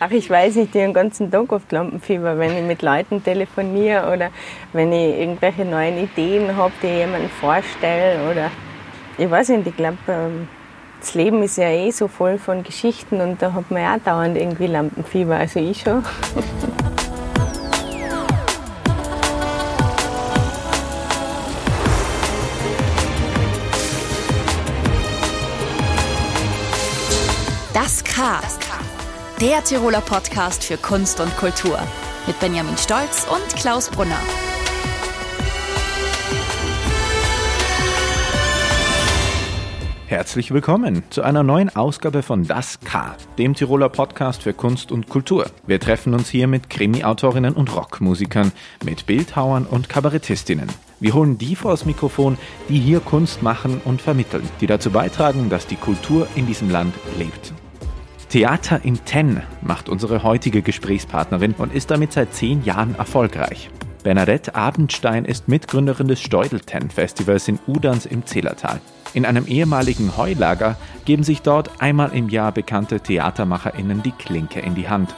Ach, 0.00 0.12
ich 0.12 0.30
weiß 0.30 0.54
nicht, 0.54 0.74
den 0.74 0.92
ganzen 0.92 1.28
Tag 1.28 1.50
oft 1.50 1.72
Lampenfieber, 1.72 2.38
wenn 2.38 2.56
ich 2.56 2.62
mit 2.62 2.82
Leuten 2.82 3.20
telefoniere 3.20 4.12
oder 4.12 4.30
wenn 4.72 4.92
ich 4.92 5.18
irgendwelche 5.18 5.64
neuen 5.64 5.98
Ideen 5.98 6.56
habe, 6.56 6.72
die 6.80 6.86
ich 6.86 6.98
jemandem 6.98 7.28
vorstelle 7.28 8.30
oder 8.30 8.48
ich 9.18 9.28
weiß 9.28 9.48
nicht, 9.48 9.66
ich 9.66 9.76
glaube, 9.76 9.98
ähm, 10.06 10.46
das 11.00 11.14
Leben 11.14 11.42
ist 11.42 11.58
ja 11.58 11.68
eh 11.70 11.90
so 11.90 12.06
voll 12.06 12.38
von 12.38 12.62
Geschichten 12.62 13.20
und 13.20 13.42
da 13.42 13.52
hat 13.52 13.72
man 13.72 13.82
ja 13.82 13.96
auch 13.96 14.04
dauernd 14.04 14.36
irgendwie 14.36 14.68
Lampenfieber, 14.68 15.34
also 15.34 15.58
ich 15.58 15.80
schon. 15.80 16.04
Das 27.74 28.04
K. 28.04 28.38
Der 29.40 29.62
Tiroler 29.62 30.00
Podcast 30.00 30.64
für 30.64 30.76
Kunst 30.76 31.20
und 31.20 31.36
Kultur 31.36 31.78
mit 32.26 32.40
Benjamin 32.40 32.76
Stolz 32.76 33.24
und 33.30 33.54
Klaus 33.54 33.88
Brunner. 33.88 34.18
Herzlich 40.08 40.50
willkommen 40.50 41.04
zu 41.10 41.22
einer 41.22 41.44
neuen 41.44 41.68
Ausgabe 41.76 42.24
von 42.24 42.48
Das 42.48 42.80
K, 42.80 43.14
dem 43.38 43.54
Tiroler 43.54 43.88
Podcast 43.90 44.42
für 44.42 44.54
Kunst 44.54 44.90
und 44.90 45.08
Kultur. 45.08 45.46
Wir 45.68 45.78
treffen 45.78 46.14
uns 46.14 46.28
hier 46.28 46.48
mit 46.48 46.68
Krimi-Autorinnen 46.68 47.54
und 47.54 47.76
Rockmusikern, 47.76 48.50
mit 48.84 49.06
Bildhauern 49.06 49.66
und 49.66 49.88
Kabarettistinnen. 49.88 50.68
Wir 50.98 51.14
holen 51.14 51.38
die 51.38 51.54
vors 51.54 51.86
Mikrofon, 51.86 52.38
die 52.68 52.80
hier 52.80 52.98
Kunst 52.98 53.44
machen 53.44 53.80
und 53.84 54.02
vermitteln, 54.02 54.48
die 54.60 54.66
dazu 54.66 54.90
beitragen, 54.90 55.48
dass 55.48 55.68
die 55.68 55.76
Kultur 55.76 56.26
in 56.34 56.48
diesem 56.48 56.70
Land 56.70 56.92
lebt. 57.16 57.52
Theater 58.28 58.84
in 58.84 59.02
Ten 59.06 59.42
macht 59.62 59.88
unsere 59.88 60.22
heutige 60.22 60.60
Gesprächspartnerin 60.60 61.54
und 61.56 61.72
ist 61.72 61.90
damit 61.90 62.12
seit 62.12 62.34
zehn 62.34 62.62
Jahren 62.62 62.94
erfolgreich. 62.94 63.70
Bernadette 64.02 64.54
Abendstein 64.54 65.24
ist 65.24 65.48
Mitgründerin 65.48 66.08
des 66.08 66.20
Steudel 66.20 66.60
Ten 66.60 66.90
Festivals 66.90 67.48
in 67.48 67.58
Udans 67.66 68.04
im 68.04 68.26
Zillertal. 68.26 68.80
In 69.14 69.24
einem 69.24 69.46
ehemaligen 69.46 70.18
Heulager 70.18 70.76
geben 71.06 71.22
sich 71.22 71.40
dort 71.40 71.80
einmal 71.80 72.12
im 72.12 72.28
Jahr 72.28 72.52
bekannte 72.52 73.00
TheatermacherInnen 73.00 74.02
die 74.02 74.12
Klinke 74.12 74.60
in 74.60 74.74
die 74.74 74.90
Hand. 74.90 75.14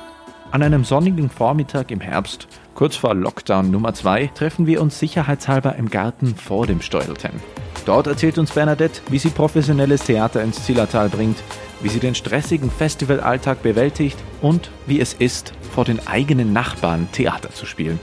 An 0.53 0.63
einem 0.63 0.85
sonnigen 0.85 1.31
Vormittag 1.31 1.91
im 1.91 2.01
Herbst, 2.01 2.47
kurz 2.77 2.95
vor 2.95 3.15
Lockdown 3.15 3.73
Nummer 3.73 3.93
2, 3.93 4.29
treffen 4.29 4.67
wir 4.67 4.81
uns 4.81 5.01
sicherheitshalber 5.01 5.75
im 5.75 5.91
Garten 5.91 6.37
vor 6.37 6.67
dem 6.67 6.81
Steudelten. 6.81 7.41
Dort 7.85 8.07
erzählt 8.07 8.39
uns 8.39 8.53
Bernadette, 8.53 9.01
wie 9.11 9.19
sie 9.19 9.31
professionelles 9.31 10.03
Theater 10.05 10.43
ins 10.43 10.65
Zillertal 10.65 11.09
bringt, 11.09 11.39
wie 11.81 11.89
sie 11.89 12.01
den 12.01 12.15
stressigen 12.15 12.71
Festivalalltag 12.71 13.63
bewältigt 13.63 14.19
und 14.43 14.71
wie 14.87 15.01
es 15.01 15.15
ist, 15.15 15.53
vor 15.73 15.85
den 15.85 16.07
eigenen 16.07 16.53
Nachbarn 16.53 17.09
Theater 17.13 17.51
zu 17.51 17.67
spielen. 17.67 17.99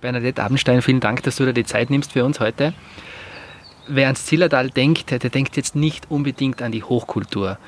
Bernadette 0.00 0.42
Abendstein, 0.42 0.82
vielen 0.82 1.00
Dank, 1.00 1.22
dass 1.22 1.36
du 1.36 1.44
dir 1.44 1.52
die 1.52 1.64
Zeit 1.64 1.90
nimmst 1.90 2.12
für 2.12 2.24
uns 2.24 2.40
heute. 2.40 2.74
Wer 3.88 4.06
ans 4.06 4.26
Zillertal 4.26 4.70
denkt, 4.70 5.10
der 5.10 5.18
denkt 5.18 5.56
jetzt 5.56 5.74
nicht 5.74 6.10
unbedingt 6.10 6.62
an 6.62 6.72
die 6.72 6.82
Hochkultur. 6.82 7.58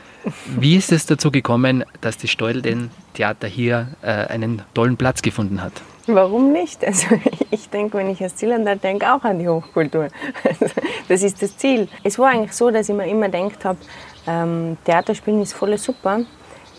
Wie 0.58 0.76
ist 0.76 0.92
es 0.92 1.06
dazu 1.06 1.30
gekommen, 1.30 1.84
dass 2.00 2.18
das 2.18 2.30
Steudelden-Theater 2.30 3.48
hier 3.48 3.88
äh, 4.02 4.06
einen 4.06 4.62
tollen 4.74 4.96
Platz 4.96 5.22
gefunden 5.22 5.60
hat? 5.60 5.72
Warum 6.06 6.52
nicht? 6.52 6.84
Also 6.86 7.06
ich 7.50 7.70
denke, 7.70 7.98
wenn 7.98 8.10
ich 8.10 8.22
als 8.22 8.36
Zielländer 8.36 8.76
denke, 8.76 9.12
auch 9.12 9.24
an 9.24 9.38
die 9.38 9.48
Hochkultur. 9.48 10.08
Also, 10.44 10.66
das 11.08 11.22
ist 11.22 11.42
das 11.42 11.56
Ziel. 11.56 11.88
Es 12.02 12.18
war 12.18 12.30
eigentlich 12.30 12.52
so, 12.52 12.70
dass 12.70 12.88
ich 12.88 12.94
mir 12.94 13.06
immer 13.06 13.28
gedacht 13.28 13.64
habe, 13.64 13.78
ähm, 14.26 14.76
Theaterspielen 14.84 15.42
ist 15.42 15.52
voll 15.52 15.76
super, 15.78 16.20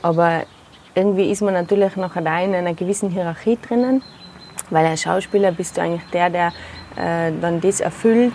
aber 0.01 0.43
irgendwie 0.95 1.31
ist 1.31 1.41
man 1.41 1.53
natürlich 1.53 1.95
noch 1.95 2.13
da 2.13 2.39
in 2.39 2.55
einer 2.55 2.73
gewissen 2.73 3.09
Hierarchie 3.09 3.57
drinnen, 3.61 4.01
weil 4.69 4.85
als 4.85 5.01
Schauspieler 5.01 5.51
bist 5.51 5.77
du 5.77 5.81
eigentlich 5.81 6.09
der, 6.11 6.29
der 6.29 6.47
äh, 6.95 7.31
dann 7.41 7.61
das 7.61 7.81
erfüllt, 7.81 8.33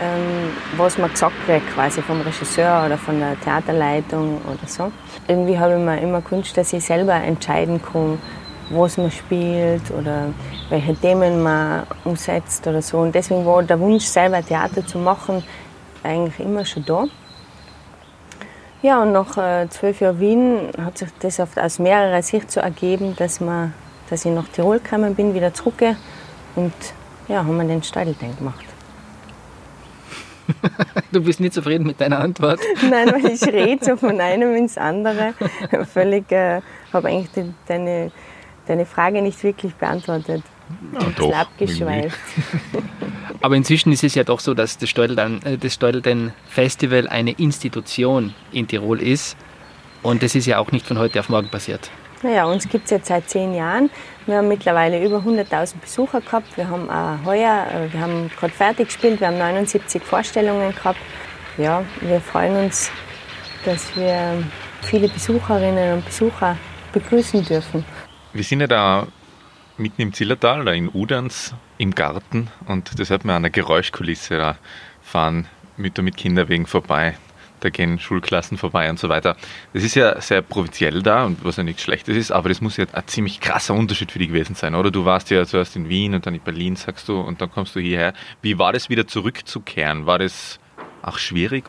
ähm, 0.00 0.50
was 0.76 0.98
man 0.98 1.10
gesagt 1.10 1.34
kriegt, 1.46 1.72
quasi 1.74 2.02
vom 2.02 2.20
Regisseur 2.20 2.84
oder 2.86 2.98
von 2.98 3.18
der 3.20 3.38
Theaterleitung 3.40 4.40
oder 4.46 4.66
so. 4.66 4.90
Irgendwie 5.28 5.58
habe 5.58 5.74
ich 5.74 5.78
mir 5.78 6.00
immer 6.00 6.20
gewünscht, 6.20 6.56
dass 6.56 6.72
ich 6.72 6.84
selber 6.84 7.14
entscheiden 7.14 7.80
kann, 7.80 8.18
was 8.72 8.96
man 8.96 9.10
spielt 9.10 9.90
oder 9.90 10.28
welche 10.68 10.94
Themen 10.96 11.42
man 11.42 11.84
umsetzt 12.04 12.66
oder 12.66 12.82
so. 12.82 12.98
Und 12.98 13.14
deswegen 13.14 13.44
war 13.44 13.62
der 13.62 13.78
Wunsch, 13.78 14.04
selber 14.04 14.42
Theater 14.42 14.86
zu 14.86 14.98
machen, 14.98 15.42
eigentlich 16.02 16.40
immer 16.40 16.64
schon 16.64 16.84
da. 16.84 17.04
Ja, 18.82 19.02
und 19.02 19.12
nach 19.12 19.36
äh, 19.38 19.68
zwölf 19.70 20.00
Jahren 20.00 20.18
Wien 20.18 20.70
hat 20.84 20.98
sich 20.98 21.08
das 21.20 21.38
oft 21.38 21.58
aus 21.58 21.78
mehrerer 21.78 22.22
Sicht 22.22 22.50
so 22.50 22.60
ergeben, 22.60 23.14
dass, 23.16 23.40
man, 23.40 23.72
dass 24.10 24.24
ich 24.24 24.32
nach 24.32 24.48
Tirol 24.48 24.80
gekommen 24.80 25.14
bin, 25.14 25.34
wieder 25.34 25.54
zurück 25.54 25.80
und 26.56 26.72
ja, 27.28 27.38
haben 27.38 27.56
wir 27.56 27.64
den 27.64 27.82
Steideltank 27.82 28.38
gemacht. 28.38 28.64
Du 31.12 31.22
bist 31.22 31.40
nicht 31.40 31.52
zufrieden 31.52 31.86
mit 31.86 32.00
deiner 32.00 32.20
Antwort? 32.20 32.58
Nein, 32.90 33.12
weil 33.12 33.32
ich 33.32 33.42
rede 33.46 33.84
so 33.84 33.96
von 33.96 34.18
einem 34.20 34.54
ins 34.54 34.78
andere. 34.78 35.34
Völlig, 35.92 36.30
äh, 36.32 36.62
habe 36.92 37.08
eigentlich 37.08 37.30
die, 37.32 37.52
deine, 37.68 38.10
deine 38.72 38.86
Frage 38.86 39.22
nicht 39.22 39.42
wirklich 39.44 39.74
beantwortet. 39.74 40.42
Ja, 40.92 41.06
doch, 41.16 41.34
abgeschweift. 41.34 42.18
Aber 43.42 43.56
inzwischen 43.56 43.92
ist 43.92 44.04
es 44.04 44.14
ja 44.14 44.24
doch 44.24 44.40
so, 44.40 44.54
dass 44.54 44.78
das 44.78 44.88
Steudelten, 44.88 45.42
äh, 45.44 46.30
Festival 46.48 47.08
eine 47.08 47.32
Institution 47.32 48.34
in 48.52 48.66
Tirol 48.66 49.02
ist. 49.02 49.36
Und 50.02 50.22
das 50.22 50.34
ist 50.34 50.46
ja 50.46 50.58
auch 50.58 50.72
nicht 50.72 50.86
von 50.86 50.98
heute 50.98 51.20
auf 51.20 51.28
morgen 51.28 51.48
passiert. 51.48 51.90
Naja, 52.22 52.44
uns 52.44 52.68
gibt 52.68 52.84
es 52.84 52.90
jetzt 52.90 53.08
seit 53.08 53.28
zehn 53.28 53.52
Jahren. 53.52 53.90
Wir 54.26 54.36
haben 54.36 54.48
mittlerweile 54.48 55.04
über 55.04 55.18
100.000 55.18 55.80
Besucher 55.80 56.20
gehabt. 56.20 56.56
Wir 56.56 56.68
haben 56.68 56.88
auch 56.88 57.24
heuer, 57.26 57.66
äh, 57.72 57.92
wir 57.92 58.00
haben 58.00 58.30
gerade 58.38 58.52
fertig 58.52 58.86
gespielt, 58.86 59.20
wir 59.20 59.26
haben 59.26 59.38
79 59.38 60.02
Vorstellungen 60.02 60.74
gehabt. 60.74 61.00
Ja, 61.58 61.84
wir 62.00 62.20
freuen 62.20 62.64
uns, 62.64 62.90
dass 63.64 63.94
wir 63.96 64.42
viele 64.82 65.08
Besucherinnen 65.08 65.94
und 65.94 66.04
Besucher 66.04 66.56
begrüßen 66.92 67.44
dürfen. 67.44 67.84
Wir 68.34 68.44
sind 68.44 68.60
ja 68.60 68.66
da 68.66 69.06
mitten 69.76 70.00
im 70.00 70.14
Zillertal, 70.14 70.64
da 70.64 70.72
in 70.72 70.88
Udans, 70.88 71.54
im 71.76 71.94
Garten 71.94 72.48
und 72.66 72.98
das 72.98 73.10
hat 73.10 73.26
man 73.26 73.36
an 73.36 73.42
der 73.42 73.50
Geräuschkulisse. 73.50 74.38
Da 74.38 74.56
fahren 75.02 75.46
Mütter 75.76 76.00
mit 76.00 76.16
Kinderwegen 76.16 76.66
vorbei, 76.66 77.18
da 77.60 77.68
gehen 77.68 77.98
Schulklassen 77.98 78.56
vorbei 78.56 78.88
und 78.88 78.98
so 78.98 79.10
weiter. 79.10 79.36
Das 79.74 79.82
ist 79.82 79.96
ja 79.96 80.18
sehr 80.22 80.40
provinziell 80.40 81.02
da 81.02 81.24
und 81.24 81.44
was 81.44 81.56
ja 81.56 81.62
nichts 81.62 81.82
Schlechtes 81.82 82.16
ist, 82.16 82.30
aber 82.30 82.48
das 82.48 82.62
muss 82.62 82.78
ja 82.78 82.86
ein 82.90 83.06
ziemlich 83.06 83.40
krasser 83.40 83.74
Unterschied 83.74 84.10
für 84.10 84.18
dich 84.18 84.28
gewesen 84.28 84.54
sein, 84.54 84.74
oder? 84.74 84.90
Du 84.90 85.04
warst 85.04 85.30
ja 85.30 85.44
zuerst 85.44 85.76
in 85.76 85.90
Wien 85.90 86.14
und 86.14 86.24
dann 86.24 86.34
in 86.34 86.40
Berlin, 86.40 86.76
sagst 86.76 87.08
du, 87.08 87.20
und 87.20 87.42
dann 87.42 87.50
kommst 87.50 87.76
du 87.76 87.80
hierher. 87.80 88.14
Wie 88.40 88.58
war 88.58 88.72
das 88.72 88.88
wieder 88.88 89.06
zurückzukehren? 89.06 90.06
War 90.06 90.18
das 90.18 90.58
auch 91.02 91.18
schwierig? 91.18 91.64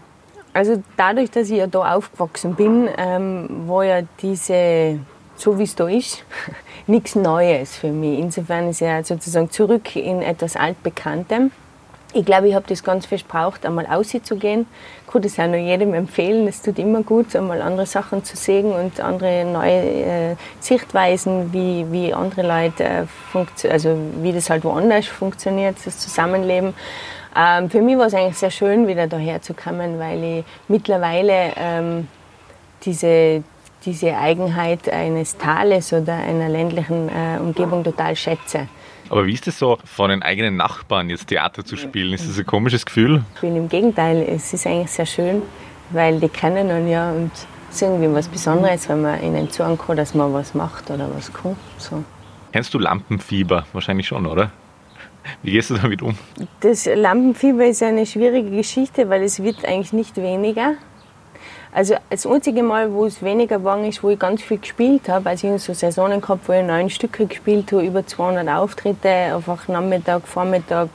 Also 0.54 0.82
dadurch, 0.96 1.30
dass 1.32 1.50
ich 1.50 1.58
ja 1.58 1.68
da 1.68 1.96
aufgewachsen 1.96 2.56
bin, 2.56 2.88
ähm, 2.98 3.68
war 3.68 3.84
ja 3.84 4.02
diese 4.22 5.00
so 5.44 5.60
wie 5.60 5.64
es 5.64 5.76
da 5.76 5.88
ist, 5.88 6.24
nichts 6.88 7.16
Neues 7.16 7.76
für 7.76 7.92
mich. 7.92 8.20
Insofern 8.20 8.70
ist 8.70 8.82
er 8.82 9.04
sozusagen 9.04 9.50
zurück 9.52 9.96
in 9.96 10.22
etwas 10.22 10.56
Altbekanntem. 10.56 11.52
Ich 12.16 12.26
glaube, 12.26 12.48
ich 12.48 12.54
habe 12.54 12.66
das 12.68 12.84
ganz 12.84 13.08
fest 13.08 13.28
braucht, 13.28 13.66
einmal 13.66 13.88
auszugehen. 13.88 14.68
Ich 15.06 15.12
kann 15.12 15.24
das 15.24 15.40
auch 15.40 15.48
nur 15.48 15.58
jedem 15.58 15.96
empfehlen. 15.96 16.48
Es 16.48 16.62
tut 16.62 16.78
immer 16.78 17.02
gut, 17.02 17.36
einmal 17.36 17.62
andere 17.62 17.88
Sachen 17.88 18.24
zu 18.24 18.38
sehen 18.38 18.72
und 18.72 19.00
andere 19.00 19.44
neue 19.46 20.32
äh, 20.32 20.36
Sichtweisen, 20.60 21.52
wie, 21.52 21.92
wie 21.92 22.14
andere 22.14 22.44
Leute, 22.44 23.08
äh, 23.34 23.68
also 23.68 23.98
wie 24.22 24.32
das 24.32 24.50
halt 24.52 24.64
woanders 24.64 25.08
funktioniert, 25.08 25.76
das 25.84 25.98
Zusammenleben. 25.98 26.76
Ähm, 27.36 27.72
für 27.72 27.82
mich 27.82 27.98
war 27.98 28.06
es 28.06 28.14
eigentlich 28.14 28.38
sehr 28.38 28.52
schön, 28.52 28.88
wieder 28.88 29.08
daher 29.08 29.42
zu 29.42 29.56
kommen, 29.56 29.98
weil 29.98 30.24
ich 30.24 30.46
mittlerweile 30.68 31.54
ähm, 31.58 32.08
diese, 32.84 33.44
diese 33.86 34.18
Eigenheit 34.18 34.90
eines 34.90 35.38
Tales 35.38 35.94
oder 35.94 36.14
einer 36.16 36.50
ländlichen 36.50 37.10
äh, 37.10 37.40
Umgebung 37.40 37.84
total 37.84 38.16
schätze. 38.16 38.68
Aber 39.10 39.26
wie 39.26 39.34
ist 39.34 39.48
es 39.48 39.60
so, 39.60 39.78
vor 39.84 40.08
den 40.08 40.24
eigenen 40.24 40.56
Nachbarn 40.58 41.10
jetzt 41.10 41.28
Theater 41.28 41.64
zu 41.66 41.76
spielen? 41.76 42.14
Ist 42.14 42.28
das 42.28 42.40
ein 42.40 42.46
komisches 42.46 42.86
Gefühl? 42.86 43.24
Ich 43.36 43.42
bin 43.42 43.56
im 43.56 43.70
Gegenteil, 43.70 44.26
es 44.28 44.54
ist 44.54 44.66
eigentlich 44.66 44.92
sehr 44.92 45.06
schön, 45.06 45.42
weil 45.90 46.20
die 46.20 46.30
kennen 46.30 46.72
uns 46.72 46.90
ja 46.90 47.12
und 47.12 47.32
es 47.70 47.76
ist 47.76 47.82
irgendwie 47.82 48.14
was 48.14 48.28
Besonderes, 48.28 48.88
wenn 48.88 49.02
man 49.02 49.22
ihnen 49.22 49.50
sagen 49.50 49.78
kann, 49.78 49.98
dass 49.98 50.14
man 50.14 50.34
was 50.34 50.54
macht 50.54 50.90
oder 50.90 51.10
was 51.14 51.32
kann. 51.34 51.56
So. 51.78 52.04
Kennst 52.52 52.74
du 52.74 52.80
Lampenfieber? 52.80 53.66
Wahrscheinlich 53.74 54.08
schon, 54.08 54.26
oder? 54.26 54.52
Wie 55.42 55.52
gehst 55.52 55.70
du 55.70 55.76
damit 55.76 56.02
um? 56.02 56.18
Das 56.60 56.86
Lampenfieber 56.86 57.66
ist 57.66 57.82
eine 57.84 58.06
schwierige 58.06 58.52
Geschichte, 58.52 59.10
weil 59.10 59.24
es 59.24 59.42
wird 59.42 59.66
eigentlich 59.66 59.94
nicht 59.94 60.18
weniger. 60.18 60.76
Also 61.74 61.96
das 62.12 62.28
einzige 62.28 62.62
Mal, 62.62 62.94
wo 62.94 63.06
es 63.06 63.24
weniger 63.24 63.58
geworden 63.58 63.86
ist, 63.86 64.04
wo 64.04 64.10
ich 64.10 64.20
ganz 64.20 64.44
viel 64.44 64.60
gespielt 64.60 65.10
habe, 65.10 65.30
also 65.30 65.56
ich 65.56 65.64
so 65.64 65.74
Saisonen 65.74 66.22
gehabt, 66.22 66.48
wo 66.48 66.54
ich 66.54 66.64
neun 66.64 66.92
Stücke 66.92 67.26
gespielt 67.26 67.72
habe, 67.72 67.84
über 67.84 68.06
200 68.06 68.48
Auftritte, 68.48 69.10
einfach 69.10 69.68
Nachmittag, 69.68 70.28
Vormittag, 70.28 70.90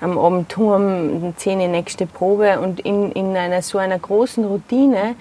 am 0.00 0.18
Abend 0.18 0.48
Turm, 0.48 1.32
zehn 1.36 1.70
nächste 1.70 2.06
Probe. 2.06 2.58
Und 2.58 2.80
in, 2.80 3.12
in 3.12 3.36
einer 3.36 3.62
so 3.62 3.78
einer 3.78 3.98
großen 3.98 4.44
Routine 4.44 5.14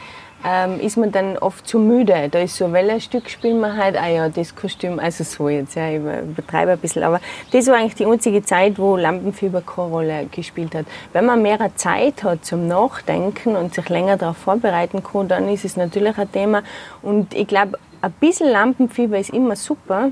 ähm, 0.45 0.79
ist 0.79 0.97
man 0.97 1.11
dann 1.11 1.37
oft 1.37 1.67
zu 1.67 1.79
müde. 1.79 2.29
Da 2.29 2.39
ist 2.39 2.57
so, 2.57 2.71
welches 2.73 3.05
Stück 3.05 3.29
spielen 3.29 3.59
wir 3.59 3.77
halt, 3.77 3.95
ah 3.97 4.07
ja, 4.07 4.29
das 4.29 4.55
Kostüm, 4.55 4.99
also 4.99 5.23
so 5.23 5.49
jetzt, 5.49 5.75
ja, 5.75 5.89
ich 5.89 6.01
betreibe 6.35 6.71
ein 6.71 6.79
bisschen, 6.79 7.03
aber 7.03 7.19
das 7.51 7.67
war 7.67 7.75
eigentlich 7.75 7.95
die 7.95 8.05
einzige 8.05 8.43
Zeit, 8.43 8.77
wo 8.77 8.97
Lampenfieber 8.97 9.61
keine 9.61 9.87
Rolle 9.87 10.27
gespielt 10.31 10.75
hat. 10.75 10.85
Wenn 11.13 11.25
man 11.25 11.41
mehr 11.41 11.59
Zeit 11.75 12.23
hat 12.23 12.45
zum 12.45 12.67
Nachdenken 12.67 13.55
und 13.55 13.73
sich 13.73 13.87
länger 13.89 14.17
darauf 14.17 14.37
vorbereiten 14.37 15.03
kann, 15.03 15.27
dann 15.27 15.47
ist 15.49 15.65
es 15.65 15.77
natürlich 15.77 16.17
ein 16.17 16.31
Thema 16.31 16.63
und 17.01 17.33
ich 17.33 17.47
glaube, 17.47 17.79
ein 18.01 18.11
bisschen 18.19 18.49
Lampenfieber 18.49 19.17
ist 19.17 19.29
immer 19.29 19.55
super, 19.55 20.11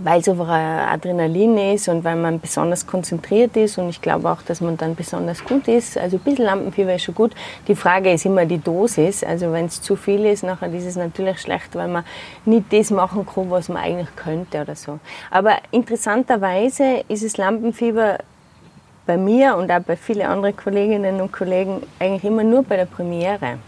weil 0.00 0.20
es 0.20 0.28
einfach 0.28 0.48
Adrenalin 0.48 1.58
ist 1.74 1.88
und 1.88 2.02
weil 2.04 2.16
man 2.16 2.40
besonders 2.40 2.86
konzentriert 2.86 3.56
ist 3.56 3.76
und 3.78 3.90
ich 3.90 4.00
glaube 4.00 4.30
auch, 4.30 4.42
dass 4.42 4.60
man 4.60 4.76
dann 4.76 4.94
besonders 4.94 5.44
gut 5.44 5.68
ist. 5.68 5.98
Also 5.98 6.16
ein 6.16 6.22
bisschen 6.22 6.46
Lampenfieber 6.46 6.94
ist 6.94 7.02
schon 7.02 7.14
gut. 7.14 7.32
Die 7.68 7.74
Frage 7.74 8.12
ist 8.12 8.24
immer 8.24 8.46
die 8.46 8.58
Dosis. 8.58 9.22
Also 9.22 9.52
wenn 9.52 9.66
es 9.66 9.82
zu 9.82 9.96
viel 9.96 10.24
ist, 10.24 10.44
nachher 10.44 10.72
ist 10.72 10.86
es 10.86 10.96
natürlich 10.96 11.40
schlecht, 11.40 11.74
weil 11.74 11.88
man 11.88 12.04
nicht 12.44 12.72
das 12.72 12.90
machen 12.90 13.26
kann, 13.26 13.50
was 13.50 13.68
man 13.68 13.82
eigentlich 13.82 14.14
könnte 14.16 14.62
oder 14.62 14.76
so. 14.76 14.98
Aber 15.30 15.58
interessanterweise 15.70 17.04
ist 17.08 17.22
es 17.22 17.36
Lampenfieber 17.36 18.18
bei 19.06 19.16
mir 19.16 19.56
und 19.56 19.70
auch 19.70 19.80
bei 19.80 19.96
vielen 19.96 20.26
anderen 20.26 20.56
Kolleginnen 20.56 21.20
und 21.20 21.32
Kollegen 21.32 21.82
eigentlich 21.98 22.24
immer 22.24 22.44
nur 22.44 22.62
bei 22.62 22.76
der 22.76 22.86
Premiere 22.86 23.58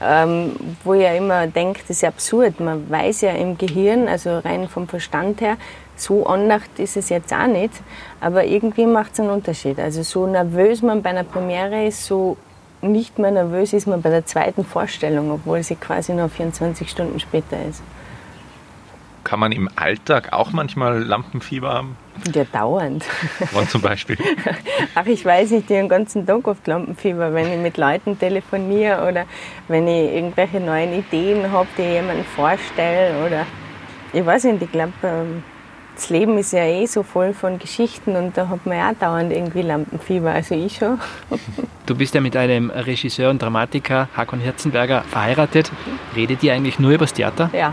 ähm, 0.00 0.52
wo 0.84 0.94
ich 0.94 1.02
ja 1.02 1.12
immer 1.12 1.46
denke, 1.46 1.80
das 1.80 1.98
ist 1.98 2.04
absurd. 2.04 2.60
Man 2.60 2.88
weiß 2.88 3.22
ja 3.22 3.32
im 3.32 3.58
Gehirn, 3.58 4.08
also 4.08 4.38
rein 4.38 4.68
vom 4.68 4.88
Verstand 4.88 5.40
her, 5.40 5.56
so 5.96 6.26
andacht 6.26 6.78
ist 6.78 6.96
es 6.96 7.08
jetzt 7.08 7.32
auch 7.32 7.46
nicht, 7.46 7.72
aber 8.20 8.44
irgendwie 8.44 8.86
macht 8.86 9.14
es 9.14 9.20
einen 9.20 9.30
Unterschied. 9.30 9.78
Also 9.80 10.02
so 10.02 10.26
nervös 10.26 10.82
man 10.82 11.02
bei 11.02 11.10
einer 11.10 11.24
Premiere 11.24 11.86
ist, 11.86 12.04
so 12.06 12.36
nicht 12.80 13.18
mehr 13.18 13.32
nervös 13.32 13.72
ist 13.72 13.86
man 13.86 14.00
bei 14.02 14.10
der 14.10 14.24
zweiten 14.24 14.64
Vorstellung, 14.64 15.32
obwohl 15.32 15.62
sie 15.62 15.74
quasi 15.74 16.12
noch 16.12 16.30
24 16.30 16.88
Stunden 16.88 17.18
später 17.18 17.56
ist. 17.68 17.82
Kann 19.28 19.40
man 19.40 19.52
im 19.52 19.68
Alltag 19.76 20.32
auch 20.32 20.52
manchmal 20.52 21.02
Lampenfieber 21.02 21.68
haben? 21.68 21.98
Ja, 22.32 22.44
dauernd. 22.44 23.04
Wann 23.52 23.68
zum 23.68 23.82
Beispiel? 23.82 24.16
Ach, 24.94 25.04
ich 25.04 25.22
weiß 25.22 25.50
nicht, 25.50 25.68
den 25.68 25.86
ganzen 25.86 26.26
Tag 26.26 26.48
oft 26.48 26.66
Lampenfieber, 26.66 27.34
wenn 27.34 27.52
ich 27.52 27.58
mit 27.58 27.76
Leuten 27.76 28.18
telefoniere 28.18 29.06
oder 29.06 29.26
wenn 29.68 29.86
ich 29.86 30.14
irgendwelche 30.14 30.60
neuen 30.60 30.94
Ideen 30.94 31.52
habe, 31.52 31.68
die 31.76 31.82
ich 31.82 31.92
jemandem 31.92 32.24
vorstelle 32.24 33.26
oder 33.26 33.44
ich 34.14 34.24
weiß 34.24 34.44
nicht, 34.44 34.62
ich 34.62 34.72
glaube, 34.72 34.94
ähm, 35.02 35.42
das 35.94 36.08
Leben 36.08 36.38
ist 36.38 36.54
ja 36.54 36.64
eh 36.64 36.86
so 36.86 37.02
voll 37.02 37.34
von 37.34 37.58
Geschichten 37.58 38.16
und 38.16 38.34
da 38.34 38.48
hat 38.48 38.64
man 38.64 38.78
ja 38.78 38.90
auch 38.92 38.98
dauernd 38.98 39.30
irgendwie 39.30 39.60
Lampenfieber, 39.60 40.30
also 40.30 40.54
ich 40.54 40.76
schon. 40.78 40.98
Du 41.84 41.94
bist 41.94 42.14
ja 42.14 42.20
mit 42.20 42.36
einem 42.36 42.68
Regisseur 42.70 43.30
und 43.30 43.40
Dramatiker, 43.40 44.08
Hakon 44.14 44.40
Hirzenberger, 44.40 45.02
verheiratet. 45.02 45.70
Redet 46.14 46.42
ihr 46.42 46.52
eigentlich 46.52 46.78
nur 46.78 46.90
über 46.90 47.04
das 47.04 47.14
Theater? 47.14 47.48
Ja, 47.54 47.72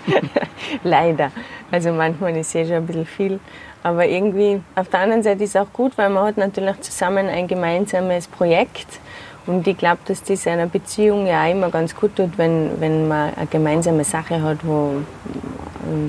leider. 0.84 1.30
Also 1.70 1.92
manchmal 1.92 2.36
ist 2.36 2.54
es 2.54 2.68
schon 2.68 2.76
ein 2.76 2.86
bisschen 2.86 3.06
viel. 3.06 3.40
Aber 3.82 4.06
irgendwie, 4.06 4.62
auf 4.76 4.88
der 4.88 5.00
anderen 5.00 5.22
Seite 5.22 5.44
ist 5.44 5.50
es 5.50 5.56
auch 5.56 5.72
gut, 5.72 5.92
weil 5.96 6.08
man 6.08 6.26
hat 6.26 6.36
natürlich 6.38 6.80
zusammen 6.80 7.28
ein 7.28 7.46
gemeinsames 7.46 8.26
Projekt. 8.28 8.98
Und 9.46 9.66
ich 9.66 9.76
glaube, 9.76 9.98
dass 10.06 10.22
das 10.22 10.46
einer 10.46 10.66
Beziehung 10.66 11.26
ja 11.26 11.44
auch 11.44 11.50
immer 11.50 11.68
ganz 11.68 11.94
gut 11.94 12.16
tut, 12.16 12.38
wenn, 12.38 12.80
wenn 12.80 13.08
man 13.08 13.34
eine 13.34 13.46
gemeinsame 13.46 14.04
Sache 14.04 14.40
hat, 14.42 14.58
wo 14.62 15.02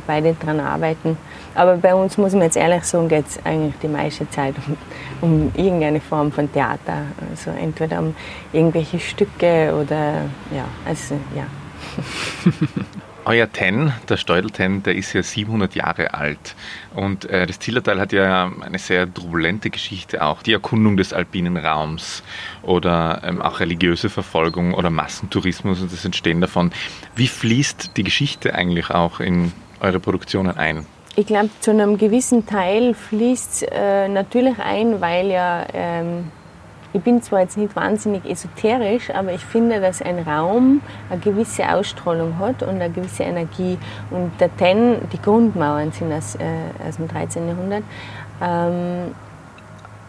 beide 0.08 0.34
dran 0.34 0.62
arbeiten. 0.62 1.18
Aber 1.54 1.76
bei 1.76 1.94
uns, 1.94 2.18
muss 2.18 2.32
man 2.32 2.44
jetzt 2.44 2.56
ehrlich 2.56 2.84
sagen, 2.84 3.10
geht 3.10 3.28
es 3.28 3.46
eigentlich 3.46 3.76
die 3.82 3.90
meiste 3.90 4.30
Zeit 4.30 4.56
um, 5.22 5.30
um 5.30 5.52
irgendeine 5.54 6.00
Form 6.00 6.32
von 6.32 6.52
Theater. 6.52 7.04
Also 7.30 7.52
entweder 7.52 8.00
um 8.00 8.16
irgendwelche 8.54 9.00
Stücke 9.00 9.74
oder 9.82 10.30
ja, 10.52 10.66
also 10.86 11.16
ja. 11.36 11.46
Euer 13.28 13.52
Ten, 13.52 13.92
der 14.08 14.18
Steudel-Ten, 14.18 14.84
der 14.84 14.96
ist 14.96 15.14
ja 15.14 15.24
700 15.24 15.74
Jahre 15.74 16.14
alt. 16.14 16.56
Und 16.94 17.26
äh, 17.26 17.48
das 17.48 17.58
Zillertal 17.58 18.00
hat 18.00 18.14
ja 18.14 18.52
eine 18.62 18.78
sehr 18.78 19.12
turbulente 19.12 19.72
Geschichte 19.72 20.24
auch. 20.24 20.44
Die 20.44 20.54
Erkundung 20.54 20.96
des 20.96 21.12
alpinen 21.12 21.58
Raums 21.58 22.22
oder 22.62 23.22
ähm, 23.26 23.42
auch 23.42 23.60
religiöse 23.60 24.10
Verfolgung 24.10 24.76
oder 24.76 24.92
Massentourismus 24.92 25.82
und 25.82 25.92
das 25.92 26.06
Entstehen 26.06 26.40
davon. 26.40 26.72
Wie 27.16 27.28
fließt 27.28 27.98
die 27.98 28.04
Geschichte 28.04 28.54
eigentlich 28.54 28.92
auch 28.92 29.20
in 29.20 29.54
eure 29.80 30.00
Produktionen 30.00 30.56
ein? 30.56 30.86
Ich 31.16 31.26
glaube, 31.26 31.50
zu 31.62 31.72
einem 31.72 31.98
gewissen 31.98 32.46
Teil 32.46 32.94
fließt 32.94 33.68
äh, 33.72 34.08
natürlich 34.08 34.60
ein, 34.60 35.02
weil 35.02 35.32
ja 35.32 35.66
ähm, 35.74 36.26
ich 36.96 37.02
bin 37.02 37.22
zwar 37.22 37.42
jetzt 37.42 37.58
nicht 37.58 37.76
wahnsinnig 37.76 38.24
esoterisch, 38.24 39.10
aber 39.10 39.34
ich 39.34 39.44
finde, 39.44 39.82
dass 39.82 40.02
ein 40.02 40.20
Raum 40.20 40.82
eine 41.10 41.20
gewisse 41.20 41.70
Ausstrahlung 41.70 42.40
hat 42.40 42.64
und 42.64 42.82
eine 42.82 42.90
gewisse 42.90 43.24
Energie. 43.24 43.78
Und 44.12 44.32
der 44.40 44.56
Ten, 44.56 45.02
die 45.12 45.22
Grundmauern 45.22 45.92
sind 45.92 46.14
aus, 46.14 46.36
äh, 46.36 46.88
aus 46.88 46.96
dem 46.96 47.10
13. 47.10 47.50
Jahrhundert, 47.50 47.84
ähm, 48.42 49.14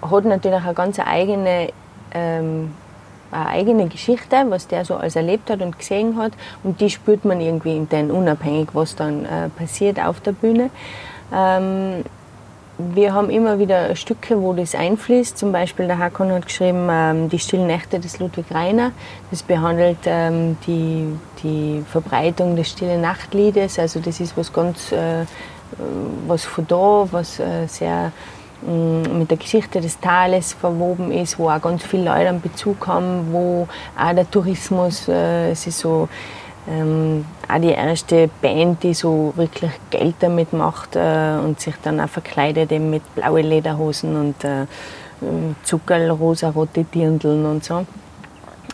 hat 0.00 0.24
natürlich 0.26 0.62
eine 0.62 0.74
ganz 0.74 1.00
eigene, 1.00 1.70
ähm, 2.14 2.72
eine 3.32 3.46
eigene 3.48 3.88
Geschichte, 3.88 4.44
was 4.48 4.68
der 4.68 4.84
so 4.84 4.94
alles 4.94 5.16
erlebt 5.16 5.50
hat 5.50 5.62
und 5.62 5.76
gesehen 5.76 6.16
hat. 6.16 6.34
Und 6.62 6.80
die 6.80 6.88
spürt 6.88 7.24
man 7.24 7.40
irgendwie 7.40 7.76
in 7.76 7.88
den, 7.88 8.12
unabhängig, 8.12 8.68
was 8.74 8.94
dann 8.94 9.24
äh, 9.24 9.48
passiert 9.48 9.98
auf 9.98 10.20
der 10.20 10.32
Bühne. 10.32 10.70
Ähm, 11.34 12.04
wir 12.78 13.14
haben 13.14 13.30
immer 13.30 13.58
wieder 13.58 13.96
Stücke, 13.96 14.40
wo 14.40 14.52
das 14.52 14.74
einfließt. 14.74 15.38
Zum 15.38 15.50
Beispiel 15.52 15.86
der 15.86 15.98
Hakon 15.98 16.30
hat 16.30 16.46
geschrieben 16.46 16.88
ähm, 16.90 17.28
Die 17.28 17.38
stillen 17.38 17.66
Nächte 17.66 17.98
des 17.98 18.18
Ludwig 18.18 18.46
Reiner. 18.50 18.92
Das 19.30 19.42
behandelt 19.42 19.98
ähm, 20.04 20.56
die, 20.66 21.06
die 21.42 21.82
Verbreitung 21.90 22.54
des 22.56 22.70
Stille 22.70 22.98
Nachtliedes. 22.98 23.78
Also 23.78 24.00
das 24.00 24.20
ist 24.20 24.36
was 24.36 24.52
ganz 24.52 24.92
äh, 24.92 25.24
was 26.26 26.44
von 26.44 26.66
da, 26.66 27.08
was 27.10 27.40
äh, 27.40 27.66
sehr 27.66 28.12
äh, 28.66 29.08
mit 29.08 29.30
der 29.30 29.38
Geschichte 29.38 29.80
des 29.80 29.98
Tales 29.98 30.52
verwoben 30.52 31.12
ist, 31.12 31.38
wo 31.38 31.48
auch 31.50 31.60
ganz 31.60 31.82
viele 31.82 32.04
Leute 32.04 32.28
einen 32.28 32.40
Bezug 32.40 32.86
haben, 32.86 33.32
wo 33.32 33.68
auch 33.98 34.14
der 34.14 34.30
Tourismus, 34.30 35.08
äh, 35.08 35.50
es 35.50 35.66
ist 35.66 35.78
so 35.78 36.08
ähm, 36.68 37.24
auch 37.48 37.60
die 37.60 37.70
erste 37.70 38.28
Band, 38.42 38.82
die 38.82 38.94
so 38.94 39.32
wirklich 39.36 39.70
Geld 39.90 40.16
damit 40.20 40.52
macht 40.52 40.96
äh, 40.96 41.38
und 41.42 41.60
sich 41.60 41.74
dann 41.82 42.00
auch 42.00 42.08
verkleidet 42.08 42.72
eben 42.72 42.90
mit 42.90 43.02
blauen 43.14 43.44
Lederhosen 43.44 44.16
und 44.16 44.44
äh, 44.44 44.66
Zuckerl, 45.62 46.10
rosarote 46.10 46.84
Dirndln 46.84 47.46
und 47.46 47.64
so. 47.64 47.86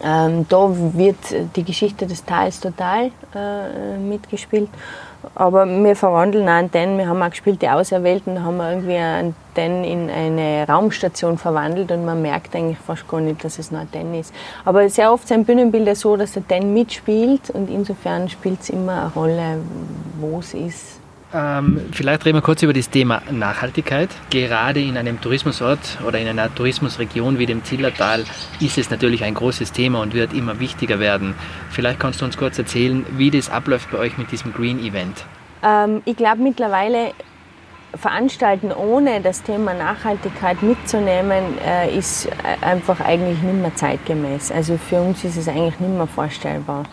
Ähm, 0.02 0.46
da 0.48 0.68
wird 0.94 1.18
die 1.54 1.62
Geschichte 1.62 2.06
des 2.06 2.24
Tals 2.24 2.58
total 2.58 3.10
äh, 3.34 3.98
mitgespielt. 3.98 4.68
Aber 5.34 5.66
wir 5.66 5.96
verwandeln 5.96 6.48
auch 6.48 6.52
einen 6.52 6.70
Wir 6.98 7.08
haben 7.08 7.22
auch 7.22 7.30
gespielt, 7.30 7.62
die 7.62 7.68
Auserwählten, 7.68 8.34
da 8.34 8.42
haben 8.42 8.56
wir 8.56 8.70
irgendwie 8.70 8.96
einen 8.96 9.34
Den 9.56 9.84
in 9.84 10.10
eine 10.10 10.66
Raumstation 10.68 11.38
verwandelt 11.38 11.92
und 11.92 12.04
man 12.04 12.22
merkt 12.22 12.56
eigentlich 12.56 12.78
fast 12.78 13.06
gar 13.06 13.20
nicht, 13.20 13.44
dass 13.44 13.58
es 13.58 13.70
noch 13.70 13.80
ein 13.80 13.90
Den 13.92 14.14
ist. 14.14 14.34
Aber 14.64 14.88
sehr 14.88 15.12
oft 15.12 15.28
sind 15.28 15.46
Bühnenbilder 15.46 15.94
so, 15.94 16.16
dass 16.16 16.32
der 16.32 16.42
Den 16.42 16.74
mitspielt 16.74 17.50
und 17.50 17.70
insofern 17.70 18.28
spielt 18.28 18.62
es 18.62 18.70
immer 18.70 19.02
eine 19.02 19.12
Rolle, 19.12 19.58
wo 20.20 20.40
es 20.40 20.54
ist. 20.54 21.01
Ähm, 21.34 21.80
vielleicht 21.92 22.26
reden 22.26 22.36
wir 22.36 22.42
kurz 22.42 22.62
über 22.62 22.72
das 22.72 22.90
Thema 22.90 23.22
Nachhaltigkeit. 23.30 24.10
Gerade 24.30 24.80
in 24.80 24.96
einem 24.96 25.20
Tourismusort 25.20 25.98
oder 26.06 26.18
in 26.18 26.28
einer 26.28 26.54
Tourismusregion 26.54 27.38
wie 27.38 27.46
dem 27.46 27.64
Zillertal 27.64 28.24
ist 28.60 28.76
es 28.76 28.90
natürlich 28.90 29.24
ein 29.24 29.34
großes 29.34 29.72
Thema 29.72 30.02
und 30.02 30.12
wird 30.12 30.34
immer 30.34 30.60
wichtiger 30.60 31.00
werden. 31.00 31.34
Vielleicht 31.70 32.00
kannst 32.00 32.20
du 32.20 32.26
uns 32.26 32.36
kurz 32.36 32.58
erzählen, 32.58 33.06
wie 33.16 33.30
das 33.30 33.48
abläuft 33.48 33.90
bei 33.90 33.98
euch 33.98 34.18
mit 34.18 34.30
diesem 34.30 34.52
Green 34.52 34.78
Event. 34.78 35.24
Ähm, 35.62 36.02
ich 36.04 36.16
glaube 36.16 36.42
mittlerweile 36.42 37.12
veranstalten 37.94 38.72
ohne 38.72 39.20
das 39.20 39.42
Thema 39.42 39.74
Nachhaltigkeit 39.74 40.62
mitzunehmen, 40.62 41.58
äh, 41.64 41.96
ist 41.96 42.28
einfach 42.60 43.00
eigentlich 43.00 43.40
nicht 43.42 43.60
mehr 43.60 43.74
zeitgemäß. 43.74 44.50
Also 44.50 44.76
für 44.76 45.00
uns 45.00 45.24
ist 45.24 45.36
es 45.36 45.48
eigentlich 45.48 45.78
nicht 45.80 45.94
mehr 45.94 46.06
vorstellbar. 46.06 46.84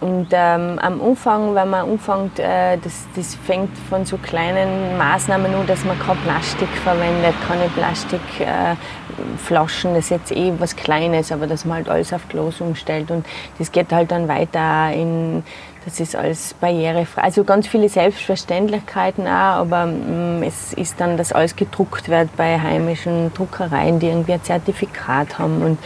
Und 0.00 0.28
ähm, 0.32 0.78
am 0.78 1.00
Anfang, 1.02 1.54
wenn 1.54 1.68
man 1.68 1.90
anfängt, 1.90 2.38
äh, 2.38 2.78
das, 2.78 3.06
das 3.14 3.34
fängt 3.34 3.76
von 3.90 4.06
so 4.06 4.16
kleinen 4.16 4.96
Maßnahmen 4.96 5.54
an, 5.54 5.66
dass 5.66 5.84
man 5.84 5.98
kein 5.98 6.16
Plastik 6.18 6.70
verwendet, 6.82 7.34
keine 7.46 7.68
Plastikflaschen, 7.68 9.90
äh, 9.90 9.94
das 9.94 10.04
ist 10.04 10.10
jetzt 10.10 10.32
eh 10.32 10.54
was 10.58 10.74
Kleines, 10.74 11.30
aber 11.30 11.46
dass 11.46 11.66
man 11.66 11.76
halt 11.76 11.90
alles 11.90 12.14
auf 12.14 12.26
Glas 12.30 12.62
umstellt. 12.62 13.10
Und 13.10 13.26
das 13.58 13.72
geht 13.72 13.92
halt 13.92 14.10
dann 14.10 14.26
weiter 14.26 14.90
in, 14.90 15.42
das 15.84 16.00
ist 16.00 16.16
alles 16.16 16.54
barrierefrei. 16.54 17.22
Also 17.22 17.44
ganz 17.44 17.66
viele 17.66 17.90
Selbstverständlichkeiten 17.90 19.26
auch, 19.26 19.60
aber 19.60 19.84
ähm, 19.84 20.42
es 20.42 20.72
ist 20.72 20.98
dann, 20.98 21.18
dass 21.18 21.30
alles 21.30 21.56
gedruckt 21.56 22.08
wird 22.08 22.34
bei 22.38 22.58
heimischen 22.58 23.34
Druckereien, 23.34 23.98
die 23.98 24.06
irgendwie 24.06 24.32
ein 24.32 24.42
Zertifikat 24.42 25.38
haben. 25.38 25.62
Und, 25.62 25.78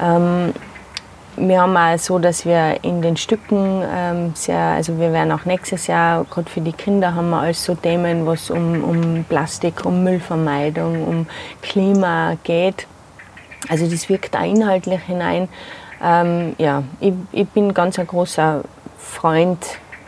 ähm, 0.00 0.52
wir 1.48 1.60
haben 1.60 1.76
auch 1.76 1.98
so, 1.98 2.18
dass 2.18 2.44
wir 2.44 2.82
in 2.82 3.02
den 3.02 3.16
Stücken 3.16 3.82
ähm, 3.86 4.32
sehr, 4.34 4.58
also 4.58 4.98
wir 4.98 5.12
werden 5.12 5.32
auch 5.32 5.44
nächstes 5.44 5.86
Jahr, 5.86 6.24
gerade 6.24 6.50
für 6.50 6.60
die 6.60 6.72
Kinder, 6.72 7.14
haben 7.14 7.30
wir 7.30 7.40
alles 7.40 7.64
so 7.64 7.74
Themen, 7.74 8.26
was 8.26 8.50
um, 8.50 8.82
um 8.82 9.24
Plastik, 9.24 9.84
um 9.84 10.02
Müllvermeidung, 10.02 11.06
um 11.06 11.26
Klima 11.62 12.36
geht. 12.42 12.86
Also 13.68 13.88
das 13.88 14.08
wirkt 14.08 14.34
da 14.34 14.44
inhaltlich 14.44 15.00
hinein. 15.02 15.48
Ähm, 16.02 16.54
ja, 16.58 16.82
ich, 16.98 17.12
ich, 17.32 17.48
bin 17.48 17.74
ganz 17.74 17.98
ein 17.98 18.06
großer 18.06 18.62
Freund 18.98 19.64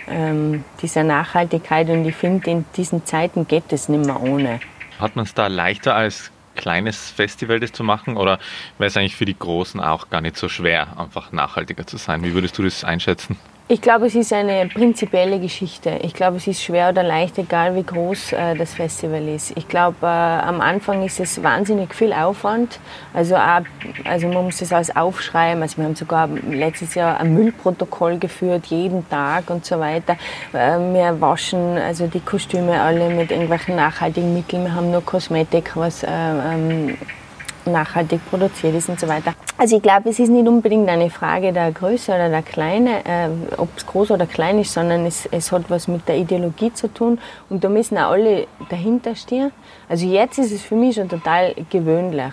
ähm, 0.09 0.65
dieser 0.81 1.05
Nachhaltigkeit 1.05 1.89
und 1.91 2.05
ich 2.07 2.17
finde, 2.17 2.51
in 2.51 2.65
diesen 2.77 3.05
Zeiten 3.05 3.47
geht 3.47 3.73
es 3.73 3.89
nicht 3.89 4.07
mehr 4.07 4.21
ohne. 4.23 4.61
Hat 4.99 5.17
man 5.17 5.25
es 5.25 5.35
da 5.35 5.47
leichter 5.49 5.95
als 5.95 6.32
kleines 6.55 7.11
Festival 7.11 7.61
das 7.61 7.73
zu 7.73 7.85
machen 7.85 8.17
oder 8.17 8.39
wäre 8.79 8.89
es 8.89 8.97
eigentlich 8.97 9.17
für 9.17 9.25
die 9.25 9.39
Großen 9.39 9.81
auch 9.81 10.11
gar 10.11 10.21
nicht 10.21 10.37
so 10.37 10.49
schwer, 10.49 10.99
einfach 10.99 11.33
nachhaltiger 11.33 11.87
zu 11.87 11.97
sein? 11.97 12.25
Wie 12.25 12.35
würdest 12.35 12.59
du 12.59 12.63
das 12.63 12.85
einschätzen? 12.85 13.37
Ich 13.69 13.81
glaube, 13.81 14.07
es 14.07 14.15
ist 14.17 14.33
eine 14.33 14.67
prinzipielle 14.67 15.39
Geschichte. 15.39 16.01
Ich 16.03 16.13
glaube, 16.15 16.37
es 16.37 16.47
ist 16.47 16.63
schwer 16.63 16.91
oder 16.91 17.05
leicht, 17.05 17.39
egal 17.39 17.77
wie 17.77 17.85
groß 17.85 18.33
äh, 18.33 18.55
das 18.57 18.75
Festival 18.75 19.27
ist. 19.29 19.57
Ich 19.57 19.69
glaube, 19.69 19.99
äh, 20.03 20.07
am 20.07 20.61
Anfang 20.61 21.05
ist 21.05 21.21
es 21.21 21.43
wahnsinnig 21.43 21.95
viel 21.95 22.13
Aufwand. 22.13 22.81
Also, 23.15 23.37
auch, 23.37 23.63
also 24.05 24.27
man 24.29 24.45
muss 24.45 24.59
das 24.59 24.73
alles 24.73 24.95
aufschreiben. 24.95 25.63
Also 25.63 25.79
wir 25.79 25.85
haben 25.85 25.95
sogar 25.95 26.29
letztes 26.29 26.97
Jahr 26.97 27.21
ein 27.21 27.35
Müllprotokoll 27.35 28.19
geführt, 28.19 28.67
jeden 28.67 29.09
Tag 29.09 29.49
und 29.49 29.65
so 29.65 29.79
weiter. 29.79 30.17
Äh, 30.53 30.79
wir 30.79 31.21
waschen 31.21 31.79
also 31.79 32.09
die 32.09 32.21
Kostüme 32.21 32.81
alle 32.81 33.11
mit 33.11 33.31
irgendwelchen 33.31 33.77
nachhaltigen 33.77 34.35
Mitteln. 34.35 34.65
Wir 34.65 34.75
haben 34.75 34.91
nur 34.91 35.05
Kosmetik, 35.05 35.77
was 35.77 36.03
äh, 36.03 36.09
ähm, 36.09 36.99
nachhaltig 37.67 38.21
produziert 38.29 38.75
ist 38.75 38.89
und 38.89 38.99
so 38.99 39.09
weiter. 39.09 39.35
Also 39.59 39.77
ich 39.77 39.83
glaube, 39.83 40.11
es 40.11 40.19
ist 40.19 40.29
nicht 40.29 40.49
unbedingt 40.49 40.89
eine 40.89 41.11
Frage 41.11 41.53
der 41.53 41.73
Größe 41.73 42.13
oder 42.13 42.29
der 42.29 42.43
Kleine, 42.43 43.05
äh, 43.05 43.29
ob 43.57 43.69
es 43.77 43.87
groß 43.87 44.11
oder 44.11 44.27
klein 44.27 44.59
ist, 44.59 44.73
sondern 44.73 45.07
es, 45.07 45.27
es 45.27 45.53
hat 45.53 45.69
was 45.69 45.89
mit 45.89 46.09
der 46.09 46.17
Ideologie 46.17 46.73
zu 46.73 46.93
tun 46.93 47.19
und 47.49 47.63
da 47.63 47.69
müssen 47.69 47.99
auch 47.99 48.11
alle 48.11 48.47
dahinter 48.69 49.15
stehen. 49.15 49.53
Also 49.89 50.07
jetzt 50.07 50.39
ist 50.39 50.53
es 50.53 50.63
für 50.63 50.75
mich 50.75 50.97
schon 50.97 51.09
total 51.09 51.55
gewöhnlich. 51.71 52.33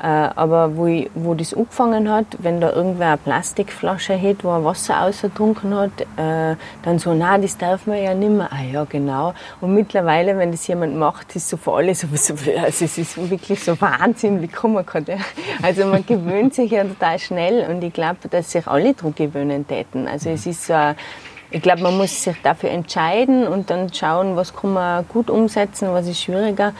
Äh, 0.00 0.06
aber 0.06 0.76
wo, 0.76 0.86
ich, 0.86 1.10
wo 1.14 1.34
das 1.34 1.52
angefangen 1.52 2.08
hat, 2.10 2.26
wenn 2.38 2.60
da 2.60 2.70
irgendwer 2.72 3.08
eine 3.08 3.16
Plastikflasche 3.16 4.20
hat, 4.20 4.44
wo 4.44 4.50
er 4.50 4.64
Wasser 4.64 5.02
ausgetrunken 5.02 5.74
hat, 5.74 6.00
äh, 6.16 6.54
dann 6.82 6.98
so, 6.98 7.14
na, 7.14 7.36
das 7.36 7.58
darf 7.58 7.86
man 7.86 8.00
ja 8.00 8.14
nicht 8.14 8.30
mehr. 8.30 8.48
Ah 8.52 8.62
ja, 8.62 8.84
genau. 8.84 9.34
Und 9.60 9.74
mittlerweile, 9.74 10.38
wenn 10.38 10.52
das 10.52 10.66
jemand 10.68 10.96
macht, 10.96 11.34
ist 11.34 11.48
so 11.48 11.56
für 11.56 11.72
alle 11.72 11.94
so, 11.96 12.06
also 12.08 12.84
es 12.84 12.98
ist 12.98 13.30
wirklich 13.30 13.62
so 13.62 13.80
Wahnsinn, 13.80 14.40
wie 14.40 14.46
kann 14.46 14.72
man 14.72 14.86
gerade. 14.86 15.18
Also 15.62 15.84
man 15.86 16.06
gewöhnt 16.06 16.54
sich 16.54 16.70
ja 16.70 16.84
total 16.84 17.18
schnell 17.18 17.68
und 17.68 17.82
ich 17.82 17.92
glaube, 17.92 18.28
dass 18.30 18.52
sich 18.52 18.66
alle 18.68 18.94
daran 18.94 19.14
gewöhnen 19.16 19.66
täten. 19.66 20.06
Also 20.06 20.30
es 20.30 20.46
ist 20.46 20.66
so 20.66 20.74
ich 21.50 21.62
glaube, 21.62 21.80
man 21.80 21.96
muss 21.96 22.22
sich 22.22 22.36
dafür 22.42 22.68
entscheiden 22.68 23.48
und 23.48 23.70
dann 23.70 23.90
schauen, 23.92 24.36
was 24.36 24.54
kann 24.54 24.74
man 24.74 25.08
gut 25.08 25.30
umsetzen, 25.30 25.88
was 25.92 26.06
ist 26.06 26.20
schwieriger. 26.20 26.74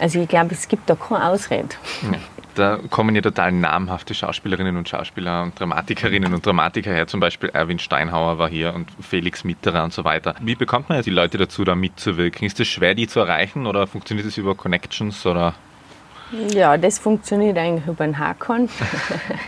Also 0.00 0.20
ich 0.20 0.28
glaube, 0.28 0.54
es 0.54 0.66
gibt 0.68 0.88
da 0.88 0.94
keine 0.94 1.28
Ausrede. 1.28 1.68
Ja 2.10 2.18
da 2.58 2.78
kommen 2.90 3.14
ja 3.14 3.22
total 3.22 3.52
namhafte 3.52 4.14
Schauspielerinnen 4.14 4.76
und 4.76 4.88
Schauspieler 4.88 5.42
und 5.42 5.58
Dramatikerinnen 5.58 6.32
und 6.34 6.44
Dramatiker 6.44 6.90
her. 6.90 7.06
Zum 7.06 7.20
Beispiel 7.20 7.50
Erwin 7.50 7.78
Steinhauer 7.78 8.38
war 8.38 8.48
hier 8.48 8.74
und 8.74 8.88
Felix 9.00 9.44
Mitterer 9.44 9.84
und 9.84 9.92
so 9.92 10.04
weiter. 10.04 10.34
Wie 10.40 10.54
bekommt 10.54 10.88
man 10.88 11.02
die 11.02 11.10
Leute 11.10 11.38
dazu, 11.38 11.64
da 11.64 11.74
mitzuwirken? 11.74 12.46
Ist 12.46 12.58
es 12.60 12.68
schwer, 12.68 12.94
die 12.94 13.06
zu 13.06 13.20
erreichen 13.20 13.66
oder 13.66 13.86
funktioniert 13.86 14.26
es 14.26 14.36
über 14.38 14.54
Connections 14.54 15.24
oder? 15.26 15.54
Ja, 16.52 16.76
das 16.76 16.98
funktioniert 16.98 17.56
eigentlich 17.56 17.86
über 17.86 18.04
den 18.04 18.18
Hakon. 18.18 18.68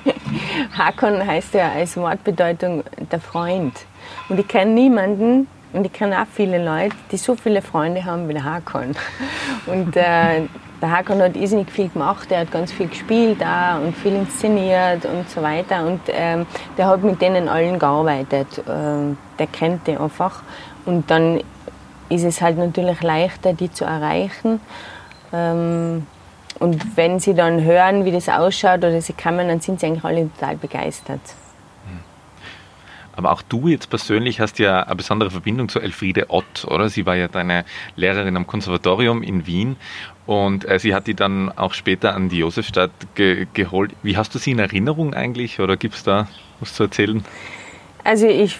Hakon 0.78 1.26
heißt 1.26 1.54
ja 1.54 1.72
als 1.72 1.96
Wortbedeutung 1.96 2.84
der 3.10 3.20
Freund. 3.20 3.74
Und 4.28 4.38
ich 4.38 4.46
kenne 4.46 4.72
niemanden, 4.72 5.48
und 5.72 5.84
ich 5.84 5.92
kenne 5.92 6.22
auch 6.22 6.26
viele 6.32 6.64
Leute, 6.64 6.96
die 7.12 7.16
so 7.16 7.34
viele 7.34 7.60
Freunde 7.60 8.04
haben 8.04 8.28
wie 8.28 8.32
der 8.32 8.44
Hakon. 8.44 8.94
Und 9.66 9.96
äh, 9.96 10.42
der 10.80 10.90
Hakan 10.90 11.20
hat 11.20 11.36
irrsinnig 11.36 11.70
viel 11.70 11.88
gemacht, 11.88 12.30
er 12.30 12.40
hat 12.40 12.52
ganz 12.52 12.72
viel 12.72 12.88
gespielt 12.88 13.42
auch 13.42 13.80
und 13.80 13.96
viel 13.96 14.14
inszeniert 14.14 15.04
und 15.04 15.28
so 15.28 15.42
weiter. 15.42 15.84
Und 15.84 16.00
ähm, 16.08 16.46
der 16.76 16.86
hat 16.86 17.02
mit 17.02 17.20
denen 17.20 17.48
allen 17.48 17.78
gearbeitet. 17.78 18.62
Ähm, 18.68 19.16
der 19.38 19.46
kennt 19.48 19.86
die 19.86 19.96
einfach. 19.96 20.42
Und 20.84 21.10
dann 21.10 21.40
ist 22.08 22.24
es 22.24 22.40
halt 22.40 22.58
natürlich 22.58 23.02
leichter, 23.02 23.52
die 23.52 23.70
zu 23.70 23.84
erreichen. 23.84 24.60
Ähm, 25.32 26.06
und 26.58 26.96
wenn 26.96 27.20
sie 27.20 27.34
dann 27.34 27.62
hören, 27.62 28.04
wie 28.04 28.12
das 28.12 28.28
ausschaut 28.28 28.78
oder 28.78 29.00
sie 29.00 29.12
kommen, 29.12 29.48
dann 29.48 29.60
sind 29.60 29.80
sie 29.80 29.86
eigentlich 29.86 30.04
alle 30.04 30.30
total 30.32 30.56
begeistert. 30.56 31.20
Aber 33.18 33.32
auch 33.32 33.42
du 33.42 33.66
jetzt 33.66 33.90
persönlich 33.90 34.38
hast 34.38 34.60
ja 34.60 34.84
eine 34.84 34.94
besondere 34.94 35.32
Verbindung 35.32 35.68
zu 35.68 35.80
Elfriede 35.80 36.30
Ott, 36.30 36.64
oder? 36.66 36.88
Sie 36.88 37.04
war 37.04 37.16
ja 37.16 37.26
deine 37.26 37.64
Lehrerin 37.96 38.36
am 38.36 38.46
Konservatorium 38.46 39.24
in 39.24 39.44
Wien 39.44 39.74
und 40.28 40.68
äh, 40.68 40.78
sie 40.78 40.94
hat 40.94 41.08
die 41.08 41.14
dann 41.14 41.50
auch 41.56 41.74
später 41.74 42.14
an 42.14 42.28
die 42.28 42.38
Josefstadt 42.38 42.92
ge 43.16 43.46
geholt. 43.52 43.92
Wie 44.02 44.16
hast 44.16 44.34
du 44.34 44.38
sie 44.38 44.52
in 44.52 44.60
Erinnerung 44.60 45.14
eigentlich 45.14 45.58
oder 45.58 45.76
gibt 45.76 45.94
es 45.96 46.04
da 46.04 46.28
was 46.60 46.74
zu 46.74 46.84
erzählen? 46.84 47.24
Also 48.04 48.26
ich, 48.26 48.56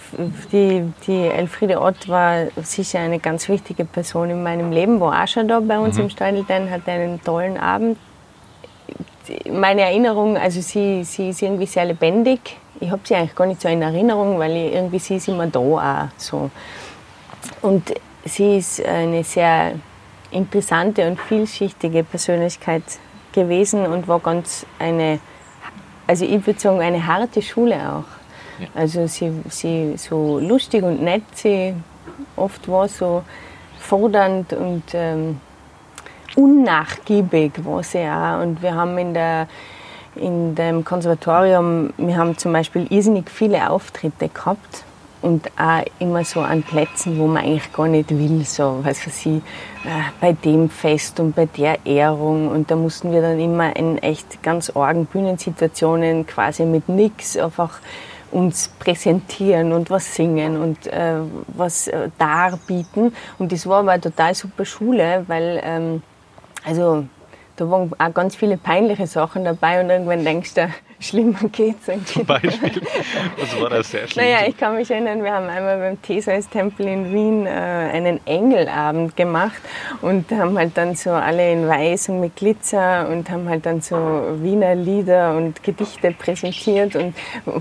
die, 0.53 0.83
die 1.07 1.27
Elfriede 1.27 1.81
Ott 1.81 2.09
war 2.09 2.49
sicher 2.63 2.99
eine 2.99 3.19
ganz 3.19 3.49
wichtige 3.49 3.85
Person 3.85 4.31
in 4.31 4.43
meinem 4.43 4.73
Leben, 4.73 4.99
war 4.99 5.23
auch 5.23 5.29
schon 5.29 5.47
da 5.47 5.61
bei 5.61 5.79
uns 5.79 5.97
mhm. 5.97 6.05
im 6.05 6.11
Steideltein, 6.11 6.71
hatte 6.71 6.91
einen 6.91 7.23
tollen 7.23 7.57
Abend. 7.57 7.97
Meine 9.51 9.83
Erinnerung, 9.83 10.37
also 10.37 10.61
sie, 10.61 11.05
sie 11.05 11.31
ist 11.31 11.43
irgendwie 11.43 11.67
sehr 11.67 11.85
lebendig 11.85 12.57
ich 12.81 12.91
habe 12.91 13.03
sie 13.05 13.15
eigentlich 13.15 13.35
gar 13.35 13.47
nicht 13.47 13.61
so 13.61 13.69
in 13.69 13.83
Erinnerung, 13.83 14.39
weil 14.39 14.57
ich 14.57 14.75
irgendwie 14.75 14.99
sie 14.99 15.17
ist 15.17 15.29
immer 15.29 15.47
da 15.47 15.59
auch 15.59 16.09
so. 16.17 16.51
Und 17.63 17.93
sie 18.25 18.59
ist 18.59 18.85
eine 18.85 19.25
sehr 19.25 19.75
interessante 20.31 21.07
und 21.09 21.21
vielschichtige 21.21 22.05
Persönlichkeit 22.05 22.83
gewesen 23.33 23.87
und 23.87 24.09
war 24.09 24.21
ganz 24.21 24.67
eine, 24.79 25.21
also 26.07 26.25
ich 26.25 26.47
würde 26.47 26.61
sagen, 26.61 26.81
eine 26.81 27.07
harte 27.07 27.43
Schule 27.43 27.77
auch. 27.77 28.61
Ja. 28.61 28.67
Also 28.75 29.07
sie, 29.07 29.33
sie 29.49 29.95
so 29.97 30.39
lustig 30.39 30.83
und 30.83 31.03
nett 31.03 31.23
sie 31.35 31.75
oft 32.37 32.69
war, 32.69 32.89
so 32.89 33.23
fordernd 33.79 34.53
und 34.53 34.83
ähm, 34.93 35.41
unnachgiebig 36.35 37.53
war 37.65 37.83
sie 37.83 38.01
auch. 38.01 38.43
Und 38.43 38.63
wir 38.63 38.75
haben 38.75 38.99
in 38.99 39.15
der 39.15 39.49
in 40.15 40.57
dem 40.57 40.85
Konservatorium, 40.85 41.93
wir 41.97 42.17
haben 42.17 42.37
zum 42.37 42.53
Beispiel 42.53 42.89
irrsinnig 42.91 43.31
viele 43.31 43.71
Auftritte 43.71 44.29
gehabt 44.29 44.85
und 45.23 45.51
auch 45.59 45.83
immer 45.99 46.25
so 46.25 46.41
an 46.41 46.63
Plätzen, 46.63 47.19
wo 47.19 47.27
man 47.27 47.45
eigentlich 47.45 47.73
gar 47.73 47.89
nicht 47.89 48.11
will, 48.11 48.45
so, 48.45 48.81
was 48.83 49.07
weiß 49.07 49.27
ich, 49.27 49.37
äh, 49.37 49.41
bei 50.21 50.33
dem 50.33 50.71
Fest 50.71 51.19
und 51.21 51.35
bei 51.35 51.47
der 51.47 51.85
Ehrung. 51.85 52.49
Und 52.49 52.71
da 52.71 52.77
mussten 52.77 53.13
wir 53.13 53.21
dann 53.21 53.39
immer 53.39 53.75
in 53.77 53.99
echt 53.99 54.43
ganz 54.43 54.71
argen 54.71 55.07
Bühnensituationen 55.07 56.27
quasi 56.27 56.65
mit 56.65 56.89
nichts 56.89 57.37
einfach 57.37 57.81
uns 58.31 58.69
präsentieren 58.79 59.73
und 59.73 59.91
was 59.91 60.15
singen 60.15 60.61
und 60.61 60.87
äh, 60.87 61.15
was 61.49 61.89
äh, 61.89 62.11
darbieten. 62.19 63.15
Und 63.39 63.53
das 63.53 63.67
war 63.67 63.81
aber 63.81 63.93
eine 63.93 64.03
total 64.03 64.35
super 64.35 64.65
Schule, 64.65 65.25
weil 65.27 65.61
ähm, 65.65 66.03
also 66.65 67.05
da 67.57 67.71
waren 67.71 67.91
auch 67.99 68.15
ganz 68.15 68.37
viele 68.37 68.57
peinliche 68.57 69.07
Sachen 69.07 69.45
dabei 69.45 69.81
und 69.81 69.91
irgendwann 69.91 70.25
denkst 70.25 70.55
du, 70.55 70.69
schlimmer 71.01 71.49
geht's 71.53 71.87
Zum 72.07 72.25
Beispiel? 72.25 72.83
Was 73.39 73.61
war 73.61 73.71
das 73.71 73.91
sehr 73.91 74.09
schlimm? 74.09 74.25
Naja, 74.25 74.47
ich 74.49 74.57
kann 74.57 74.77
mich 74.77 74.91
erinnern, 74.91 75.23
wir 75.23 75.33
haben 75.33 75.49
einmal 75.49 75.79
beim 75.79 76.03
Theseus-Tempel 76.03 76.87
in 76.87 77.13
Wien 77.13 77.47
äh, 77.47 77.51
einen 77.51 78.21
Engelabend 78.27 79.17
gemacht 79.17 79.61
und 80.03 80.31
haben 80.33 80.59
halt 80.59 80.77
dann 80.77 80.95
so 80.95 81.11
alle 81.11 81.53
in 81.53 81.69
Weiß 81.69 82.09
und 82.09 82.21
mit 82.21 82.37
Glitzer 82.37 83.09
und 83.09 83.31
haben 83.31 83.49
halt 83.49 83.67
dann 83.67 83.81
so 83.81 83.97
Wiener 84.41 84.75
Lieder 84.75 85.37
und 85.37 85.63
Gedichte 85.63 86.13
präsentiert 86.13 86.97
und 86.97 87.15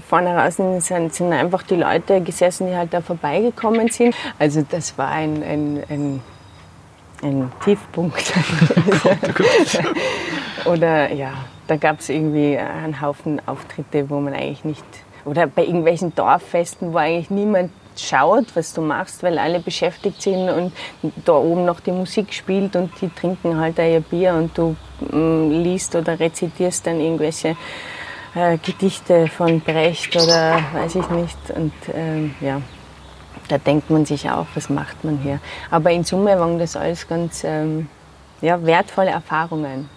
vorne 0.08 0.36
draußen 0.36 0.82
sind, 0.82 1.14
sind 1.14 1.34
einfach 1.34 1.64
die 1.64 1.76
Leute 1.76 2.22
gesessen, 2.22 2.68
die 2.68 2.76
halt 2.76 2.94
da 2.94 3.02
vorbeigekommen 3.02 3.90
sind. 3.90 4.16
Also 4.40 4.66
das 4.68 4.98
war 4.98 5.10
ein, 5.10 5.44
ein, 5.44 5.84
ein 5.90 6.22
ein 7.24 7.52
Tiefpunkt. 7.64 8.32
oder 10.66 11.12
ja, 11.12 11.34
da 11.68 11.76
gab 11.76 12.00
es 12.00 12.10
irgendwie 12.10 12.58
einen 12.58 13.02
Haufen 13.02 13.42
Auftritte, 13.46 14.10
wo 14.10 14.20
man 14.20 14.34
eigentlich 14.34 14.64
nicht, 14.64 14.86
oder 15.26 15.48
bei 15.48 15.66
irgendwelchen 15.66 16.16
Dorffesten, 16.16 16.94
wo 16.94 16.98
eigentlich 16.98 17.30
niemand 17.30 17.72
schaut, 17.98 18.56
was 18.56 18.74
du 18.74 18.82
machst, 18.82 19.24
weil 19.24 19.38
alle 19.40 19.60
beschäftigt 19.60 20.22
sind 20.22 20.50
und 20.50 20.72
da 21.26 21.34
oben 21.34 21.66
noch 21.66 21.80
die 21.80 21.92
Musik 21.92 22.34
spielt 22.34 22.76
und 22.76 22.92
die 23.02 23.10
trinken 23.10 23.58
halt 23.60 23.80
ihr 23.80 24.02
Bier 24.02 24.34
und 24.34 24.58
du 24.58 24.76
mm, 25.12 25.64
liest 25.64 25.96
oder 25.96 26.20
rezitierst 26.20 26.86
dann 26.86 27.00
irgendwelche 27.00 27.56
äh, 28.36 28.58
Gedichte 28.58 29.28
von 29.28 29.62
Brecht 29.62 30.16
oder 30.16 30.60
weiß 30.74 30.96
ich 30.96 31.10
nicht. 31.10 31.38
Und 31.56 31.74
ähm, 31.94 32.36
ja, 32.40 32.62
da 33.48 33.58
denkt 33.58 33.90
man 33.90 34.06
sich 34.06 34.30
auch, 34.30 34.46
was 34.54 34.70
macht 34.70 35.04
man 35.04 35.18
hier. 35.18 35.40
Aber 35.72 35.92
in 35.92 36.04
Summe 36.04 36.40
waren 36.40 36.60
das 36.60 36.76
alles 36.76 37.08
ganz 37.08 37.44
ähm, 37.44 37.90
ja, 38.42 38.64
wertvolle 38.64 39.10
Erfahrungen. 39.10 39.90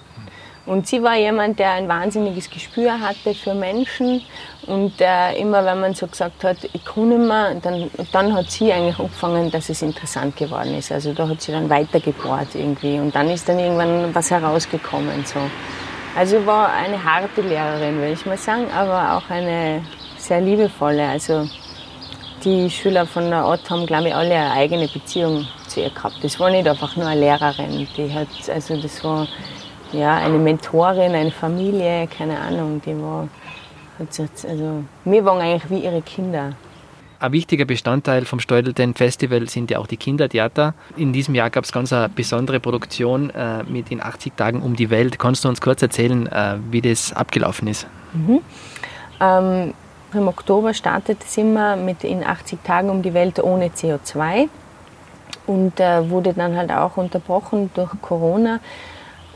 Und 0.70 0.86
sie 0.86 1.02
war 1.02 1.16
jemand, 1.16 1.58
der 1.58 1.72
ein 1.72 1.88
wahnsinniges 1.88 2.48
Gespür 2.48 3.00
hatte 3.00 3.34
für 3.34 3.54
Menschen. 3.54 4.22
Und 4.68 5.00
äh, 5.00 5.36
immer, 5.36 5.64
wenn 5.64 5.80
man 5.80 5.94
so 5.94 6.06
gesagt 6.06 6.44
hat, 6.44 6.58
ich 6.72 6.84
kann 6.84 7.08
nicht 7.08 7.18
mehr, 7.18 7.56
dann, 7.60 7.90
dann 8.12 8.32
hat 8.32 8.48
sie 8.52 8.72
eigentlich 8.72 8.96
angefangen, 8.96 9.50
dass 9.50 9.68
es 9.68 9.82
interessant 9.82 10.36
geworden 10.36 10.78
ist. 10.78 10.92
Also 10.92 11.12
da 11.12 11.26
hat 11.26 11.40
sie 11.40 11.50
dann 11.50 11.68
weitergebohrt 11.68 12.54
irgendwie. 12.54 13.00
Und 13.00 13.12
dann 13.16 13.30
ist 13.30 13.48
dann 13.48 13.58
irgendwann 13.58 14.14
was 14.14 14.30
herausgekommen. 14.30 15.24
So. 15.24 15.40
Also 16.16 16.46
war 16.46 16.72
eine 16.72 17.02
harte 17.02 17.40
Lehrerin, 17.40 17.96
würde 17.96 18.12
ich 18.12 18.24
mal 18.24 18.38
sagen, 18.38 18.70
aber 18.72 19.16
auch 19.16 19.28
eine 19.28 19.82
sehr 20.18 20.40
liebevolle. 20.40 21.04
Also 21.04 21.48
die 22.44 22.70
Schüler 22.70 23.06
von 23.06 23.28
der 23.28 23.44
Ort 23.44 23.68
haben, 23.70 23.86
glaube 23.86 24.06
ich, 24.06 24.14
alle 24.14 24.36
eine 24.36 24.52
eigene 24.52 24.86
Beziehung 24.86 25.48
zu 25.66 25.80
ihr 25.80 25.90
gehabt. 25.90 26.22
Das 26.22 26.38
war 26.38 26.48
nicht 26.48 26.68
einfach 26.68 26.94
nur 26.94 27.08
eine 27.08 27.22
Lehrerin, 27.22 27.88
die 27.96 28.14
hat, 28.14 28.28
also 28.48 28.80
das 28.80 29.02
war 29.02 29.26
ja, 29.92 30.16
eine 30.16 30.38
Mentorin, 30.38 31.14
eine 31.14 31.30
Familie, 31.30 32.06
keine 32.06 32.38
Ahnung, 32.38 32.80
die 32.84 32.96
war, 33.00 33.28
also 33.98 34.84
wir 35.04 35.24
waren 35.24 35.40
eigentlich 35.40 35.70
wie 35.70 35.84
ihre 35.84 36.02
Kinder. 36.02 36.52
Ein 37.20 37.32
wichtiger 37.32 37.66
Bestandteil 37.66 38.24
vom 38.24 38.40
Steudelten 38.40 38.94
Festival 38.94 39.46
sind 39.46 39.70
ja 39.70 39.78
auch 39.78 39.86
die 39.86 39.98
Kindertheater. 39.98 40.72
In 40.96 41.12
diesem 41.12 41.34
Jahr 41.34 41.50
gab 41.50 41.64
es 41.64 41.72
ganz 41.72 41.92
eine 41.92 42.08
besondere 42.08 42.60
Produktion 42.60 43.28
äh, 43.28 43.62
mit 43.64 43.90
in 43.90 44.02
80 44.02 44.38
Tagen 44.38 44.62
um 44.62 44.74
die 44.74 44.88
Welt. 44.88 45.18
Kannst 45.18 45.44
du 45.44 45.50
uns 45.50 45.60
kurz 45.60 45.82
erzählen, 45.82 46.26
äh, 46.28 46.56
wie 46.70 46.80
das 46.80 47.12
abgelaufen 47.12 47.68
ist? 47.68 47.86
Mhm. 48.14 48.40
Ähm, 49.20 49.74
Im 50.14 50.28
Oktober 50.28 50.72
startet 50.72 51.18
es 51.22 51.36
immer 51.36 51.76
mit 51.76 52.04
in 52.04 52.24
80 52.24 52.64
Tagen 52.64 52.88
um 52.88 53.02
die 53.02 53.12
Welt 53.12 53.38
ohne 53.38 53.66
CO2 53.68 54.48
und 55.46 55.78
äh, 55.78 56.08
wurde 56.08 56.32
dann 56.32 56.56
halt 56.56 56.72
auch 56.72 56.96
unterbrochen 56.96 57.70
durch 57.74 57.90
Corona. 58.00 58.60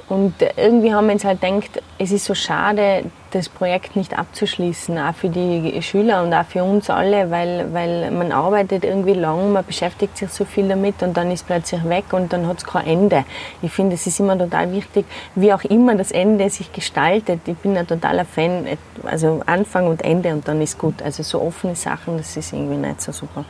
Und 0.09 0.35
irgendwie 0.57 0.93
haben 0.93 1.07
wir 1.07 1.15
uns 1.15 1.25
halt 1.25 1.41
gedacht, 1.41 1.83
es 1.99 2.13
ist 2.13 2.27
so 2.27 2.35
schade, 2.35 3.05
das 3.31 3.49
Projekt 3.49 3.97
nicht 3.97 4.17
abzuschließen, 4.17 4.97
auch 4.99 5.15
für 5.15 5.29
die 5.29 5.81
Schüler 5.83 6.23
und 6.23 6.33
auch 6.33 6.45
für 6.45 6.63
uns 6.63 6.89
alle, 6.89 7.31
weil, 7.31 7.73
weil 7.73 8.11
man 8.11 8.31
arbeitet 8.31 8.85
irgendwie 8.85 9.15
lang, 9.15 9.53
man 9.53 9.65
beschäftigt 9.65 10.17
sich 10.17 10.31
so 10.31 10.45
viel 10.45 10.69
damit 10.69 11.03
und 11.03 11.17
dann 11.17 11.31
ist 11.31 11.47
plötzlich 11.47 11.83
weg 11.89 12.05
und 12.13 12.33
dann 12.33 12.47
hat 12.47 12.59
es 12.59 12.65
kein 12.65 12.87
Ende. 12.87 13.25
Ich 13.63 13.73
finde, 13.73 13.95
es 13.95 14.07
ist 14.07 14.21
immer 14.21 14.39
total 14.39 14.71
wichtig, 14.73 15.07
wie 15.35 15.53
auch 15.53 15.65
immer 15.65 15.97
das 15.97 16.13
Ende 16.13 16.49
sich 16.51 16.73
gestaltet. 16.73 17.41
Ich 17.47 17.57
bin 17.57 17.77
ein 17.77 17.87
totaler 17.87 18.25
Fan, 18.25 18.67
also 19.05 19.41
Anfang 19.47 19.89
und 19.89 20.03
Ende 20.03 20.33
und 20.33 20.47
dann 20.47 20.61
ist 20.61 20.79
gut. 20.79 21.03
Also 21.03 21.23
so 21.23 21.41
offene 21.41 21.75
Sachen, 21.75 22.19
das 22.19 22.37
ist 22.37 22.53
irgendwie 22.53 22.77
nicht 22.77 23.01
so 23.01 23.11
super. 23.11 23.45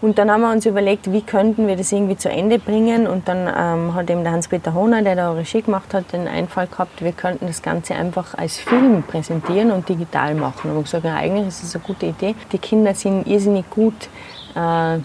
Und 0.00 0.18
dann 0.18 0.30
haben 0.30 0.42
wir 0.42 0.52
uns 0.52 0.66
überlegt, 0.66 1.10
wie 1.10 1.22
könnten 1.22 1.66
wir 1.66 1.76
das 1.76 1.90
irgendwie 1.92 2.16
zu 2.16 2.28
Ende 2.28 2.58
bringen. 2.58 3.06
Und 3.06 3.28
dann 3.28 3.48
ähm, 3.48 3.94
hat 3.94 4.10
eben 4.10 4.22
der 4.22 4.32
Hans-Peter 4.32 4.74
Hohner, 4.74 5.02
der 5.02 5.16
da 5.16 5.32
Regie 5.32 5.62
gemacht 5.62 5.94
hat, 5.94 6.12
den 6.12 6.28
Einfall 6.28 6.66
gehabt, 6.66 7.02
wir 7.02 7.12
könnten 7.12 7.46
das 7.46 7.62
Ganze 7.62 7.94
einfach 7.94 8.34
als 8.34 8.58
Film 8.58 9.02
präsentieren 9.02 9.70
und 9.70 9.88
digital 9.88 10.34
machen. 10.34 10.70
Und 10.70 10.78
ich 10.78 10.84
gesagt, 10.84 11.04
ja, 11.04 11.14
eigentlich 11.14 11.48
ist 11.48 11.62
das 11.62 11.74
eine 11.74 11.84
gute 11.84 12.06
Idee. 12.06 12.34
Die 12.52 12.58
Kinder 12.58 12.94
sind 12.94 13.26
irrsinnig 13.26 13.68
gut 13.70 14.08
äh, 14.54 14.96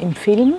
im 0.00 0.14
Film 0.14 0.54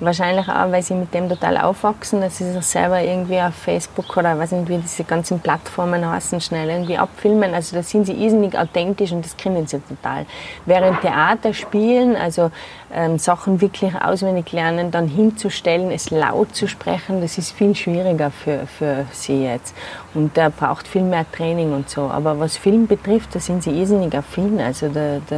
Wahrscheinlich 0.00 0.48
auch, 0.48 0.72
weil 0.72 0.82
sie 0.82 0.94
mit 0.94 1.12
dem 1.12 1.28
total 1.28 1.58
aufwachsen, 1.58 2.22
dass 2.22 2.38
sie 2.38 2.50
sich 2.50 2.64
selber 2.64 3.02
irgendwie 3.02 3.38
auf 3.38 3.54
Facebook 3.54 4.16
oder 4.16 4.38
weiß 4.38 4.52
nicht, 4.52 4.68
wie 4.70 4.78
diese 4.78 5.04
ganzen 5.04 5.40
Plattformen 5.40 6.08
heißen, 6.08 6.40
schnell 6.40 6.70
irgendwie 6.70 6.96
abfilmen. 6.96 7.52
Also 7.52 7.76
da 7.76 7.82
sind 7.82 8.06
sie 8.06 8.14
irrsinnig 8.14 8.58
authentisch 8.58 9.12
und 9.12 9.22
das 9.22 9.36
kennen 9.36 9.66
sie 9.66 9.78
total. 9.80 10.24
Während 10.64 11.02
Theater 11.02 11.52
spielen, 11.52 12.16
also 12.16 12.50
ähm, 12.94 13.18
Sachen 13.18 13.60
wirklich 13.60 13.94
auswendig 13.94 14.52
lernen, 14.52 14.90
dann 14.90 15.06
hinzustellen, 15.06 15.90
es 15.90 16.10
laut 16.10 16.54
zu 16.56 16.66
sprechen, 16.66 17.20
das 17.20 17.36
ist 17.36 17.52
viel 17.52 17.74
schwieriger 17.74 18.30
für, 18.30 18.66
für 18.66 19.04
sie 19.12 19.44
jetzt. 19.44 19.74
Und 20.14 20.36
da 20.36 20.48
braucht 20.48 20.88
viel 20.88 21.02
mehr 21.02 21.24
Training 21.30 21.72
und 21.72 21.88
so. 21.88 22.02
Aber 22.02 22.40
was 22.40 22.56
Film 22.56 22.86
betrifft, 22.86 23.34
da 23.34 23.38
sind 23.38 23.62
sie 23.62 23.70
irrsinnig 23.70 24.16
affin, 24.16 24.60
also 24.60 24.88
da, 24.88 25.20
da 25.28 25.36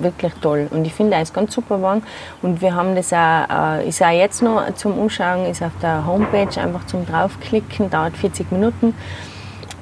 wirklich 0.00 0.32
toll. 0.40 0.68
Und 0.70 0.84
ich 0.86 0.94
finde, 0.94 1.16
er 1.16 1.22
ist 1.22 1.34
ganz 1.34 1.54
super 1.54 1.76
geworden. 1.76 2.02
Und 2.42 2.60
wir 2.60 2.74
haben 2.74 2.96
das 2.96 3.12
auch 3.12 3.44
äh, 3.58 3.88
ist 3.88 4.02
auch 4.02 4.10
jetzt 4.10 4.42
noch 4.42 4.74
zum 4.74 4.98
Umschauen, 4.98 5.46
ist 5.46 5.62
auf 5.62 5.72
der 5.82 6.06
Homepage 6.06 6.60
einfach 6.60 6.86
zum 6.86 7.06
draufklicken, 7.06 7.90
dauert 7.90 8.16
40 8.16 8.52
Minuten. 8.52 8.94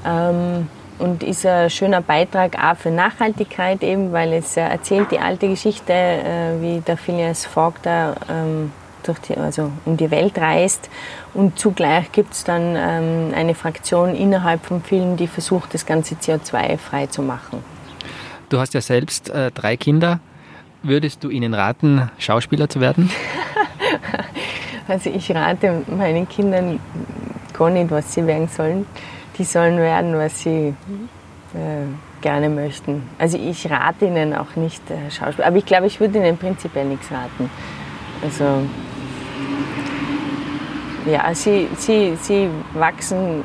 Ähm, 0.05 0.69
und 0.99 1.23
ist 1.23 1.45
ein 1.45 1.69
schöner 1.69 2.01
Beitrag 2.01 2.57
auch 2.63 2.77
für 2.77 2.91
Nachhaltigkeit 2.91 3.83
eben, 3.83 4.13
weil 4.13 4.33
es 4.33 4.57
äh, 4.57 4.63
erzählt 4.63 5.11
die 5.11 5.19
alte 5.19 5.49
Geschichte, 5.49 5.93
äh, 5.93 6.61
wie 6.61 6.81
der 6.81 6.97
Phileas 6.97 7.45
Fogg 7.45 7.75
da 7.83 8.15
ähm, 8.31 8.73
durch 9.03 9.19
die, 9.21 9.37
also 9.37 9.71
um 9.85 9.97
die 9.97 10.11
Welt 10.11 10.39
reist 10.39 10.91
und 11.35 11.59
zugleich 11.59 12.11
gibt 12.13 12.33
es 12.33 12.45
dann 12.45 12.75
ähm, 12.77 13.35
eine 13.35 13.55
Fraktion 13.55 14.15
innerhalb 14.15 14.65
vom 14.65 14.83
Film, 14.83 15.17
die 15.17 15.27
versucht, 15.27 15.75
das 15.75 15.87
ganze 15.87 16.15
CO2 16.15 16.79
frei 16.79 17.07
zu 17.07 17.23
machen. 17.23 17.63
Du 18.49 18.59
hast 18.59 18.75
ja 18.75 18.81
selbst 18.81 19.29
äh, 19.29 19.51
drei 19.51 19.77
Kinder. 19.77 20.21
Würdest 20.83 21.25
du 21.25 21.31
ihnen 21.31 21.53
raten, 21.53 22.11
Schauspieler 22.19 22.69
zu 22.69 22.81
werden? 22.81 23.11
Also 24.89 25.11
ich 25.11 25.35
rate 25.35 25.83
meinen 25.89 26.29
Kindern 26.29 26.79
gar 27.53 27.71
nicht, 27.71 27.91
was 27.91 28.15
sie 28.15 28.25
werden 28.25 28.47
sollen. 28.47 28.87
Die 29.37 29.43
sollen 29.43 29.79
werden, 29.79 30.17
was 30.17 30.41
sie 30.41 30.75
äh, 31.55 31.87
gerne 32.21 32.49
möchten. 32.49 33.03
Also 33.19 33.37
ich 33.37 33.69
rate 33.71 34.07
ihnen 34.07 34.33
auch 34.35 34.55
nicht 34.55 34.83
äh, 34.91 35.11
Schauspiel. 35.11 35.45
Aber 35.45 35.57
ich 35.57 35.67
glaube, 35.67 35.87
ich 35.87 35.99
würde 35.99 36.19
ihnen 36.19 36.37
prinzipiell 36.37 36.85
nichts 36.85 37.11
raten. 37.11 37.51
Also 38.23 38.45
ja, 41.11 41.35
sie, 41.35 41.69
sie, 41.77 42.17
sie 42.21 42.49
wachsen 42.75 43.45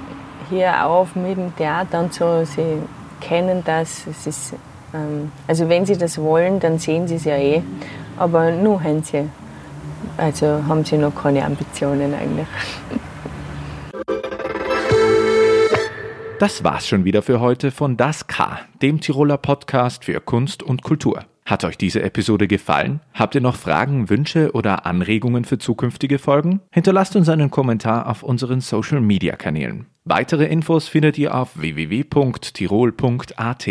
hier 0.49 0.85
auf 0.85 1.15
mit 1.15 1.37
dem 1.37 1.55
Theater 1.55 1.99
und 1.99 2.13
so. 2.13 2.43
Sie 2.43 2.81
kennen 3.19 3.63
das. 3.63 4.07
Es 4.07 4.27
ist, 4.27 4.53
ähm, 4.93 5.31
also 5.47 5.69
wenn 5.69 5.85
sie 5.85 5.97
das 5.97 6.17
wollen, 6.17 6.59
dann 6.59 6.79
sehen 6.79 7.07
sie 7.07 7.15
es 7.15 7.25
ja 7.25 7.37
eh. 7.37 7.61
Aber 8.17 8.51
nur 8.51 8.83
haben 8.83 9.03
sie 9.03 9.29
also 10.21 10.63
haben 10.67 10.85
sie 10.85 10.97
noch 10.97 11.15
keine 11.15 11.43
Ambitionen 11.43 12.13
eigentlich. 12.13 12.47
Das 16.39 16.63
war's 16.63 16.87
schon 16.87 17.05
wieder 17.05 17.21
für 17.21 17.39
heute 17.39 17.71
von 17.71 17.97
Das 17.97 18.27
K, 18.27 18.59
dem 18.81 18.99
Tiroler 18.99 19.37
Podcast 19.37 20.05
für 20.05 20.19
Kunst 20.21 20.63
und 20.63 20.81
Kultur. 20.81 21.25
Hat 21.45 21.63
euch 21.63 21.77
diese 21.77 22.01
Episode 22.01 22.47
gefallen? 22.47 23.01
Habt 23.13 23.35
ihr 23.35 23.41
noch 23.41 23.55
Fragen, 23.55 24.09
Wünsche 24.09 24.51
oder 24.53 24.85
Anregungen 24.85 25.43
für 25.43 25.57
zukünftige 25.57 26.17
Folgen? 26.17 26.61
Hinterlasst 26.71 27.15
uns 27.15 27.29
einen 27.29 27.51
Kommentar 27.51 28.07
auf 28.07 28.23
unseren 28.23 28.61
Social 28.61 29.01
Media 29.01 29.35
Kanälen. 29.35 29.87
Weitere 30.03 30.45
Infos 30.45 30.87
findet 30.87 31.17
ihr 31.17 31.35
auf 31.35 31.59
www.tirol.at. 31.59 33.69